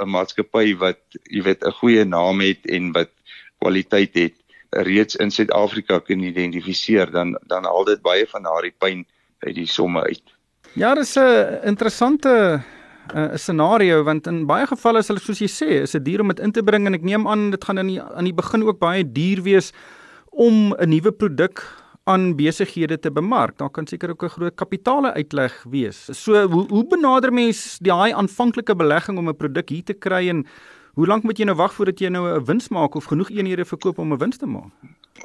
'n 0.02 0.10
maatskappy 0.10 0.74
wat 0.78 1.00
jy 1.30 1.42
weet 1.42 1.64
'n 1.64 1.78
goeie 1.80 2.04
naam 2.04 2.40
het 2.40 2.66
en 2.66 2.92
wat 2.92 3.10
kwaliteit 3.58 4.14
het 4.14 4.34
reeds 4.70 5.16
in 5.16 5.30
Suid-Afrika 5.30 6.00
kan 6.00 6.20
identifiseer 6.20 7.10
dan 7.10 7.38
dan 7.46 7.64
haal 7.64 7.84
dit 7.84 8.02
baie 8.02 8.26
van 8.26 8.42
daardie 8.42 8.74
pyn 8.78 9.06
uit 9.46 9.54
die 9.54 9.66
somme 9.66 10.02
uit. 10.02 10.22
Ja, 10.74 10.94
dis 10.94 11.16
'n 11.16 11.60
interessante 11.64 12.62
'n 13.12 13.18
uh, 13.18 13.36
scenario 13.36 14.02
want 14.02 14.26
in 14.26 14.46
baie 14.46 14.66
gevalle 14.66 14.98
is 14.98 15.08
hulle 15.08 15.20
soos 15.20 15.38
jy 15.38 15.48
sê, 15.48 15.82
is 15.82 15.92
dit 15.92 16.04
duur 16.04 16.20
om 16.20 16.28
dit 16.28 16.40
in 16.40 16.52
te 16.52 16.62
bring 16.62 16.86
en 16.86 16.94
ek 16.94 17.02
neem 17.02 17.28
aan 17.28 17.50
dit 17.50 17.64
gaan 17.64 17.78
aan 17.78 17.86
die 17.86 18.02
aan 18.02 18.24
die 18.24 18.34
begin 18.34 18.62
ook 18.62 18.78
baie 18.78 19.04
duur 19.12 19.42
wees 19.42 19.72
om 20.34 20.74
'n 20.74 20.88
nuwe 20.88 21.12
produk 21.12 21.62
aan 22.04 22.34
besighede 22.36 22.98
te 22.98 23.10
bemark. 23.10 23.56
Daar 23.58 23.70
kan 23.70 23.86
seker 23.86 24.10
ook 24.10 24.24
'n 24.24 24.28
groot 24.36 24.54
kapitaale 24.54 25.12
uitleg 25.12 25.64
wees. 25.70 26.08
So 26.12 26.48
hoe 26.48 26.66
hoe 26.68 26.86
benader 26.86 27.32
mens 27.32 27.78
daai 27.78 28.12
aanvanklike 28.12 28.76
belegging 28.76 29.18
om 29.18 29.28
'n 29.28 29.36
produk 29.36 29.68
hier 29.68 29.84
te 29.84 29.94
kry 29.94 30.28
en 30.28 30.46
hoe 30.94 31.06
lank 31.06 31.22
moet 31.22 31.38
jy 31.38 31.44
nou 31.44 31.56
wag 31.56 31.74
voordat 31.74 32.00
jy 32.00 32.08
nou 32.08 32.24
'n 32.28 32.44
wins 32.44 32.68
maak 32.68 32.94
of 32.94 33.04
genoeg 33.04 33.30
eenhede 33.30 33.64
verkoop 33.64 33.98
om 33.98 34.12
'n 34.12 34.18
wins 34.18 34.36
te 34.36 34.46
maak? 34.46 34.72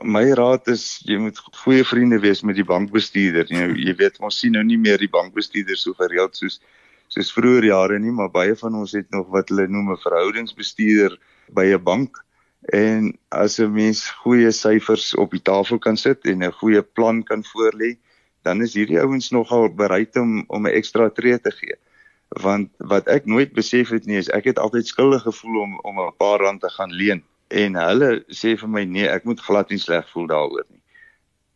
My 0.03 0.31
raad 0.31 0.67
is 0.67 1.01
jy 1.05 1.17
moet 1.17 1.37
goeie 1.37 1.83
vriende 1.83 2.19
wees 2.19 2.41
met 2.41 2.55
die 2.55 2.65
bankbestuurder. 2.65 3.45
Jy 3.49 3.57
nou, 3.57 3.75
jy 3.75 3.95
weet 3.95 4.19
ons 4.19 4.39
sien 4.39 4.51
nou 4.51 4.63
nie 4.63 4.77
meer 4.77 4.97
die 4.97 5.09
bankbestuurder 5.09 5.77
so 5.77 5.93
gereeld 5.93 6.35
soos 6.35 6.61
soos 7.07 7.31
vroeër 7.33 7.65
jare 7.65 7.99
nie, 7.99 8.11
maar 8.11 8.29
baie 8.29 8.55
van 8.55 8.75
ons 8.75 8.91
het 8.91 9.09
nog 9.11 9.27
wat 9.33 9.49
hulle 9.49 9.67
noem 9.67 9.91
'n 9.91 9.97
verhoudingsbestuurder 9.97 11.17
by 11.53 11.65
'n 11.73 11.83
bank. 11.83 12.23
En 12.61 13.17
as 13.29 13.59
'n 13.59 13.71
mens 13.71 14.09
goeie 14.09 14.51
syfers 14.51 15.15
op 15.15 15.31
die 15.31 15.41
tafel 15.41 15.79
kan 15.79 15.97
sit 15.97 16.25
en 16.25 16.43
'n 16.43 16.51
goeie 16.51 16.81
plan 16.81 17.23
kan 17.23 17.43
voorlê, 17.43 17.97
dan 18.41 18.61
is 18.61 18.73
hierdie 18.73 18.99
ouens 18.99 19.29
nogal 19.29 19.69
bereid 19.69 20.15
om 20.15 20.43
om 20.47 20.67
'n 20.67 20.75
ekstra 20.79 21.09
tree 21.09 21.39
te 21.39 21.51
gee. 21.51 21.75
Want 22.27 22.69
wat 22.77 23.07
ek 23.07 23.25
nooit 23.25 23.53
besef 23.53 23.89
het 23.89 24.05
nie 24.05 24.17
is 24.17 24.29
ek 24.29 24.43
het 24.43 24.59
altyd 24.59 24.87
skuldig 24.87 25.21
gevoel 25.21 25.61
om 25.61 25.79
om 25.79 25.99
'n 25.99 26.15
paar 26.17 26.39
rand 26.39 26.61
te 26.61 26.69
gaan 26.69 26.91
leen 26.91 27.23
en 27.47 27.75
hulle 27.75 28.23
sê 28.29 28.57
vir 28.57 28.69
my 28.69 28.83
nee, 28.83 29.07
ek 29.07 29.23
moet 29.23 29.39
glad 29.39 29.69
nie 29.69 29.79
sleg 29.81 30.09
voel 30.09 30.27
daaroor 30.27 30.65
nie. 30.69 30.81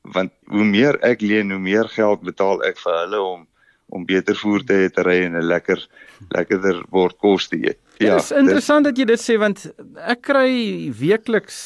Want 0.02 0.32
hoe 0.48 0.66
meer 0.66 1.00
ek 1.02 1.22
leen, 1.22 1.52
hoe 1.52 1.60
meer 1.60 1.88
geld 1.90 2.22
betaal 2.22 2.64
ek 2.64 2.80
vir 2.80 2.94
hulle 3.04 3.22
om 3.22 3.48
om 3.94 4.06
beter 4.06 4.36
voertuie 4.36 4.90
te 4.90 5.04
ry 5.04 5.20
en 5.26 5.36
'n 5.36 5.48
lekker 5.48 5.88
lekkerder 6.30 6.84
bord 6.90 7.18
kos 7.18 7.48
te 7.48 7.58
eet. 7.58 7.80
Ja, 7.98 8.16
dit 8.16 8.24
is 8.24 8.32
interessant 8.32 8.86
dit, 8.86 8.94
dat 8.94 9.02
jy 9.02 9.06
dit 9.12 9.22
sê 9.22 9.38
want 9.42 9.68
ek 10.02 10.24
kry 10.30 10.50
weekliks 10.98 11.58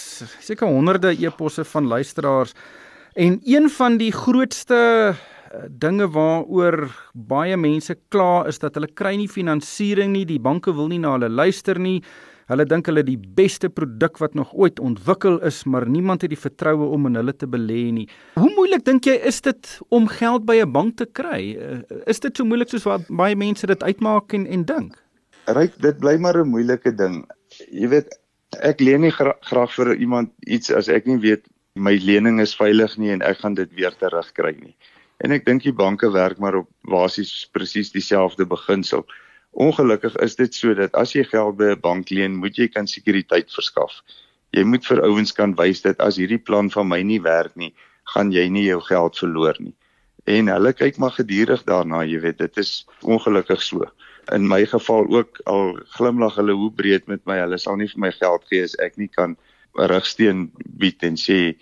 seker 0.43 0.67
honderde 0.67 1.13
e-posse 1.15 1.63
van 1.71 1.87
luisteraars 1.87 2.53
en 3.15 3.39
een 3.47 3.69
van 3.73 3.97
die 3.97 4.11
grootste 4.11 4.77
eh, 4.77 5.65
dinge 5.69 6.09
waaroor 6.13 6.89
baie 7.13 7.57
mense 7.57 7.95
kla 8.13 8.45
is 8.51 8.59
dat 8.59 8.75
hulle 8.75 8.91
kry 8.91 9.15
nie 9.17 9.29
finansiering 9.31 10.11
nie, 10.13 10.25
die 10.27 10.41
banke 10.41 10.75
wil 10.75 10.91
nie 10.91 10.99
na 11.01 11.15
hulle 11.15 11.31
luister 11.31 11.79
nie. 11.79 12.01
Hulle 12.47 12.63
dink 12.63 12.87
hulle 12.87 13.01
die 13.03 13.17
beste 13.17 13.67
produk 13.67 14.21
wat 14.21 14.37
nog 14.37 14.53
ooit 14.55 14.77
ontwikkel 14.79 15.41
is, 15.43 15.65
maar 15.67 15.83
niemand 15.89 16.23
het 16.23 16.31
die 16.31 16.39
vertroue 16.39 16.85
om 16.95 17.09
in 17.09 17.19
hulle 17.19 17.33
te 17.35 17.47
belê 17.47 17.89
nie. 17.91 18.05
Hoe 18.39 18.51
moeilik 18.55 18.85
dink 18.87 19.09
jy 19.09 19.17
is 19.27 19.41
dit 19.43 19.73
om 19.91 20.07
geld 20.07 20.45
by 20.47 20.61
'n 20.61 20.71
bank 20.71 20.95
te 20.97 21.05
kry? 21.05 21.57
Eh, 21.59 21.81
is 22.05 22.19
dit 22.19 22.37
so 22.37 22.45
moeilik 22.45 22.69
soos 22.69 22.85
wat 22.85 23.07
baie 23.09 23.35
mense 23.35 23.67
dit 23.67 23.83
uitmaak 23.83 24.33
en 24.33 24.47
en 24.47 24.63
dink? 24.63 24.95
Ryk, 25.47 25.77
dit 25.79 25.99
bly 25.99 26.17
maar 26.19 26.37
'n 26.37 26.49
moeilike 26.51 26.91
ding. 26.91 27.23
Jy 27.71 27.87
weet, 27.87 28.09
ek 28.59 28.79
leen 28.79 29.01
nie 29.01 29.11
gra 29.11 29.33
graag 29.41 29.71
vir 29.75 29.95
iemand 29.95 30.33
iets 30.45 30.71
as 30.71 30.89
ek 30.89 31.07
nie 31.07 31.17
weet 31.23 31.47
my 31.75 31.95
lening 32.01 32.41
is 32.41 32.55
veilig 32.55 32.97
nie 32.97 33.11
en 33.13 33.21
ek 33.21 33.39
gaan 33.43 33.55
dit 33.55 33.71
weer 33.77 33.95
terugkry 33.95 34.55
nie. 34.59 34.75
En 35.23 35.31
ek 35.31 35.45
dink 35.45 35.63
die 35.63 35.73
banke 35.73 36.09
werk 36.11 36.39
maar 36.39 36.55
op 36.55 36.69
basies 36.83 37.47
presies 37.53 37.91
dieselfde 37.91 38.45
beginsel. 38.45 39.05
Ongelukkig 39.51 40.15
is 40.21 40.35
dit 40.35 40.53
so 40.53 40.73
dat 40.73 40.93
as 40.95 41.13
jy 41.15 41.23
geld 41.23 41.57
by 41.57 41.71
'n 41.71 41.81
bank 41.81 42.09
leen, 42.09 42.35
moet 42.35 42.57
jy 42.57 42.67
kan 42.67 42.87
sekuriteit 42.87 43.49
verskaf. 43.53 44.03
Jy 44.51 44.63
moet 44.63 44.85
vir 44.85 45.01
ouens 45.01 45.31
kan 45.31 45.55
wys 45.55 45.81
dat 45.81 45.99
as 45.99 46.17
hierdie 46.17 46.43
plan 46.43 46.69
van 46.69 46.87
my 46.87 47.01
nie 47.01 47.21
werk 47.21 47.55
nie, 47.55 47.73
gaan 48.13 48.31
jy 48.31 48.49
nie 48.49 48.67
jou 48.67 48.81
geld 48.81 49.17
verloor 49.17 49.55
nie. 49.59 49.75
En 50.27 50.51
hulle 50.51 50.73
kyk 50.75 50.97
maar 50.99 51.15
gedurig 51.15 51.63
daarna, 51.63 52.01
jy 52.03 52.19
weet, 52.19 52.41
dit 52.41 52.57
is 52.59 52.71
ongelukkig 53.01 53.61
so. 53.63 53.87
In 54.35 54.47
my 54.47 54.65
geval 54.67 55.07
ook 55.15 55.39
al 55.47 55.77
glimlag 55.95 56.35
hulle 56.35 56.55
hoe 56.57 56.71
breed 56.75 57.07
met 57.07 57.23
my, 57.29 57.37
hulle 57.39 57.59
sal 57.61 57.79
nie 57.79 57.87
vir 57.87 58.01
my 58.03 58.11
geld 58.11 58.43
gee 58.51 58.65
as 58.67 58.75
ek 58.83 58.97
nie 58.99 59.07
kan 59.07 59.37
'n 59.77 59.87
rigsteen 59.87 60.51
bied 60.81 61.03
en 61.03 61.15
sê 61.15 61.55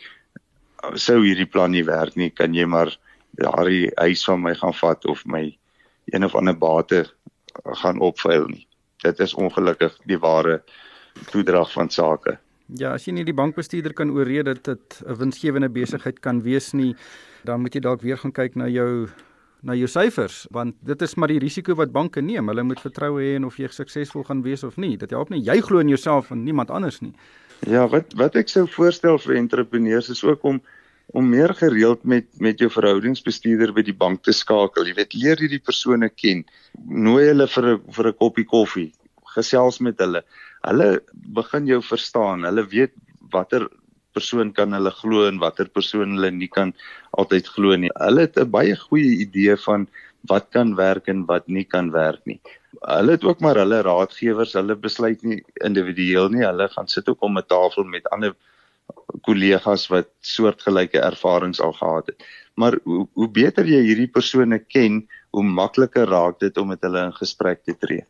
sou 0.93 1.19
hierdie 1.21 1.49
plan 1.49 1.71
nie 1.71 1.86
werk 1.86 2.15
nie, 2.15 2.30
kan 2.30 2.54
jy 2.54 2.65
maar 2.65 2.89
daardie 3.38 3.91
huis 3.97 4.23
van 4.25 4.41
my 4.41 4.56
gaan 4.56 4.73
vat 4.73 5.06
of 5.06 5.25
my 5.25 5.45
een 6.13 6.23
of 6.23 6.36
ander 6.36 6.58
bate 6.58 7.06
gaan 7.82 7.99
opveil 7.99 8.47
nie. 8.47 8.67
Dit 9.04 9.19
is 9.19 9.34
ongelukkig 9.34 9.97
die 10.06 10.19
ware 10.19 10.63
toedrag 11.32 11.71
van 11.71 11.89
sake. 11.89 12.38
Ja, 12.73 12.95
as 12.95 13.06
jy 13.06 13.13
nie 13.13 13.25
die 13.28 13.36
bankbestuurder 13.36 13.93
kan 13.93 14.10
ooreed 14.10 14.45
dat 14.45 14.63
dit 14.63 15.01
'n 15.06 15.17
winsgewende 15.19 15.69
besigheid 15.69 16.19
kan 16.19 16.41
wees 16.41 16.73
nie, 16.73 16.95
dan 17.43 17.62
moet 17.62 17.73
jy 17.73 17.82
dalk 17.82 18.01
weer 18.01 18.17
gaan 18.17 18.32
kyk 18.32 18.56
na 18.56 18.67
jou 18.67 19.08
na 19.65 19.73
jou 19.73 19.88
syfers, 19.88 20.45
want 20.51 20.75
dit 20.86 21.01
is 21.01 21.15
maar 21.15 21.28
die 21.28 21.39
risiko 21.39 21.75
wat 21.75 21.91
banke 21.91 22.21
neem. 22.21 22.47
Hulle 22.47 22.63
moet 22.63 22.80
vertroue 22.80 23.21
hê 23.21 23.36
in 23.36 23.45
of 23.45 23.58
jy 23.58 23.67
suksesvol 23.67 24.23
gaan 24.23 24.43
wees 24.45 24.63
of 24.63 24.78
nie. 24.78 24.95
Dit 24.97 25.10
help 25.10 25.30
nie 25.30 25.41
jy 25.41 25.62
glo 25.62 25.80
in 25.80 25.89
jouself 25.89 26.32
en 26.32 26.43
niemand 26.43 26.69
anders 26.69 27.01
nie. 27.01 27.13
Ja, 27.65 27.88
wat 27.88 28.13
wat 28.13 28.36
ek 28.36 28.49
sou 28.49 28.67
voorstel 28.67 29.17
vir 29.17 29.36
entrepreneurs 29.36 30.10
is 30.10 30.23
ook 30.23 30.43
om 30.43 30.62
om 31.13 31.30
meer 31.30 31.54
gereeld 31.54 32.04
met 32.04 32.25
met 32.41 32.60
jou 32.60 32.69
verhoudingsbestuurder 32.69 33.73
by 33.73 33.82
die 33.86 33.97
bank 33.97 34.23
te 34.23 34.34
skakel. 34.34 34.86
Jy 34.86 34.93
weet, 34.93 35.13
leer 35.13 35.38
hierdie 35.38 35.62
persone 35.62 36.10
ken. 36.10 36.45
Nooi 36.86 37.25
hulle 37.28 37.47
vir 37.47 37.65
'n 37.73 37.82
vir 37.97 38.08
'n 38.08 38.17
koppie 38.21 38.45
koffie. 38.45 38.91
Gesels 39.36 39.80
met 39.80 39.99
hulle. 39.99 40.23
Hulle 40.65 41.01
begin 41.38 41.67
jou 41.69 41.82
verstaan. 41.84 42.45
Hulle 42.47 42.65
weet 42.71 42.93
watter 43.34 43.67
persoon 44.15 44.54
kan 44.56 44.73
hulle 44.73 44.91
glo 44.95 45.25
en 45.28 45.41
watter 45.43 45.69
persoon 45.78 46.15
hulle 46.15 46.32
nie 46.32 46.49
kan 46.51 46.73
altyd 47.19 47.49
glo 47.56 47.75
nie. 47.75 47.91
Hulle 47.99 48.28
het 48.28 48.38
'n 48.39 48.51
baie 48.58 48.75
goeie 48.75 49.12
idee 49.25 49.56
van 49.67 49.88
wat 50.32 50.49
kan 50.56 50.75
werk 50.75 51.08
en 51.13 51.25
wat 51.25 51.47
nie 51.47 51.65
kan 51.75 51.91
werk 51.91 52.23
nie. 52.25 52.39
Hulle 52.82 53.12
het 53.12 53.23
ook 53.23 53.41
maar 53.41 53.56
hulle 53.62 53.82
raadgewers, 53.82 54.54
hulle 54.54 54.75
besluit 54.75 55.23
nie 55.23 55.43
individueel 55.69 56.30
nie. 56.30 56.45
Hulle 56.45 56.67
gaan 56.69 56.88
sit 56.88 57.10
ook 57.10 57.21
om 57.21 57.38
'n 57.38 57.47
tafel 57.47 57.84
met 57.84 58.10
ander 58.10 58.36
kollegas 59.25 59.88
wat 59.89 60.10
soortgelyke 60.21 60.99
ervarings 60.99 61.62
al 61.62 61.73
gehad 61.73 62.08
het. 62.08 62.23
Maar 62.56 62.78
hoe, 62.84 63.08
hoe 63.13 63.30
beter 63.30 63.65
jy 63.65 63.82
hierdie 63.82 64.12
persone 64.12 64.60
ken, 64.60 65.08
hoe 65.32 65.43
makliker 65.43 66.08
raak 66.08 66.39
dit 66.39 66.58
om 66.58 66.67
met 66.67 66.82
hulle 66.82 67.06
in 67.06 67.13
gesprek 67.13 67.63
te 67.63 67.75
tree. 67.78 68.06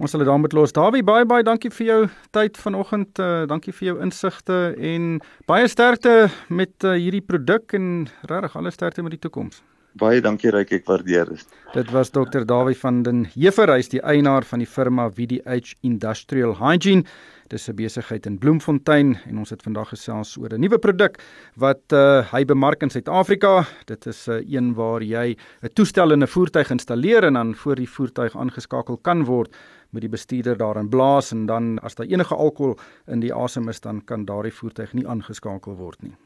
Ons 0.00 0.14
sal 0.14 0.22
dit 0.22 0.28
dan 0.30 0.40
met 0.40 0.54
los. 0.56 0.72
Dawie, 0.72 1.02
baie 1.04 1.26
baie 1.28 1.44
dankie 1.44 1.68
vir 1.76 1.86
jou 1.86 1.98
tyd 2.32 2.56
vanoggend. 2.56 3.20
Uh, 3.20 3.42
dankie 3.50 3.74
vir 3.76 3.90
jou 3.90 3.96
insigte 4.00 4.60
en 4.72 5.18
baie 5.50 5.68
sterkte 5.68 6.30
met 6.48 6.72
uh, 6.88 6.94
hierdie 6.96 7.20
produk 7.20 7.76
en 7.76 8.06
regtig 8.30 8.56
alle 8.56 8.72
sterkte 8.72 9.04
met 9.04 9.18
die 9.18 9.20
toekoms. 9.20 9.60
Baie 10.00 10.22
dankie 10.22 10.52
Ryk, 10.54 10.70
ek 10.78 10.86
waardeer 10.86 11.28
dit. 11.34 11.42
Dit 11.74 11.90
was 11.92 12.12
Dr. 12.14 12.46
Dawie 12.46 12.76
van 12.78 13.02
den 13.02 13.24
Heever, 13.34 13.72
hy's 13.74 13.90
die 13.90 14.00
eienaar 14.00 14.46
van 14.46 14.62
die 14.62 14.68
firma 14.70 15.08
VDH 15.10 15.74
Industrial 15.84 16.54
Hygiene. 16.62 17.04
Dis 17.50 17.68
'n 17.68 17.74
besigheid 17.74 18.26
in 18.26 18.38
Bloemfontein 18.38 19.18
en 19.26 19.38
ons 19.38 19.50
het 19.50 19.62
vandag 19.62 19.88
gesels 19.90 20.36
oor 20.38 20.54
'n 20.54 20.60
nuwe 20.60 20.78
produk 20.78 21.18
wat 21.56 21.82
uh, 21.92 22.22
hy 22.32 22.44
bemark 22.44 22.82
in 22.82 22.90
Suid-Afrika. 22.90 23.66
Dit 23.86 24.06
is 24.06 24.28
'n 24.28 24.32
uh, 24.32 24.46
een 24.46 24.74
waar 24.74 25.02
jy 25.02 25.36
'n 25.62 25.74
toestel 25.74 26.12
in 26.12 26.22
'n 26.22 26.28
voertuig 26.28 26.70
installeer 26.70 27.24
en 27.24 27.34
dan 27.34 27.54
voor 27.54 27.74
die 27.74 27.90
voertuig 27.90 28.36
aangeskakel 28.36 28.96
kan 29.02 29.24
word 29.24 29.50
met 29.90 30.02
die 30.02 30.10
bestuurder 30.10 30.56
daarin 30.56 30.88
blaas 30.88 31.32
en 31.32 31.46
dan 31.46 31.78
as 31.78 31.94
daar 31.94 32.06
enige 32.06 32.34
alkohol 32.34 32.78
in 33.06 33.20
die 33.20 33.34
asem 33.34 33.68
is 33.68 33.80
dan 33.80 34.04
kan 34.04 34.24
daardie 34.24 34.54
voertuig 34.54 34.92
nie 34.92 35.08
aangeskakel 35.08 35.76
word 35.76 36.02
nie. 36.02 36.16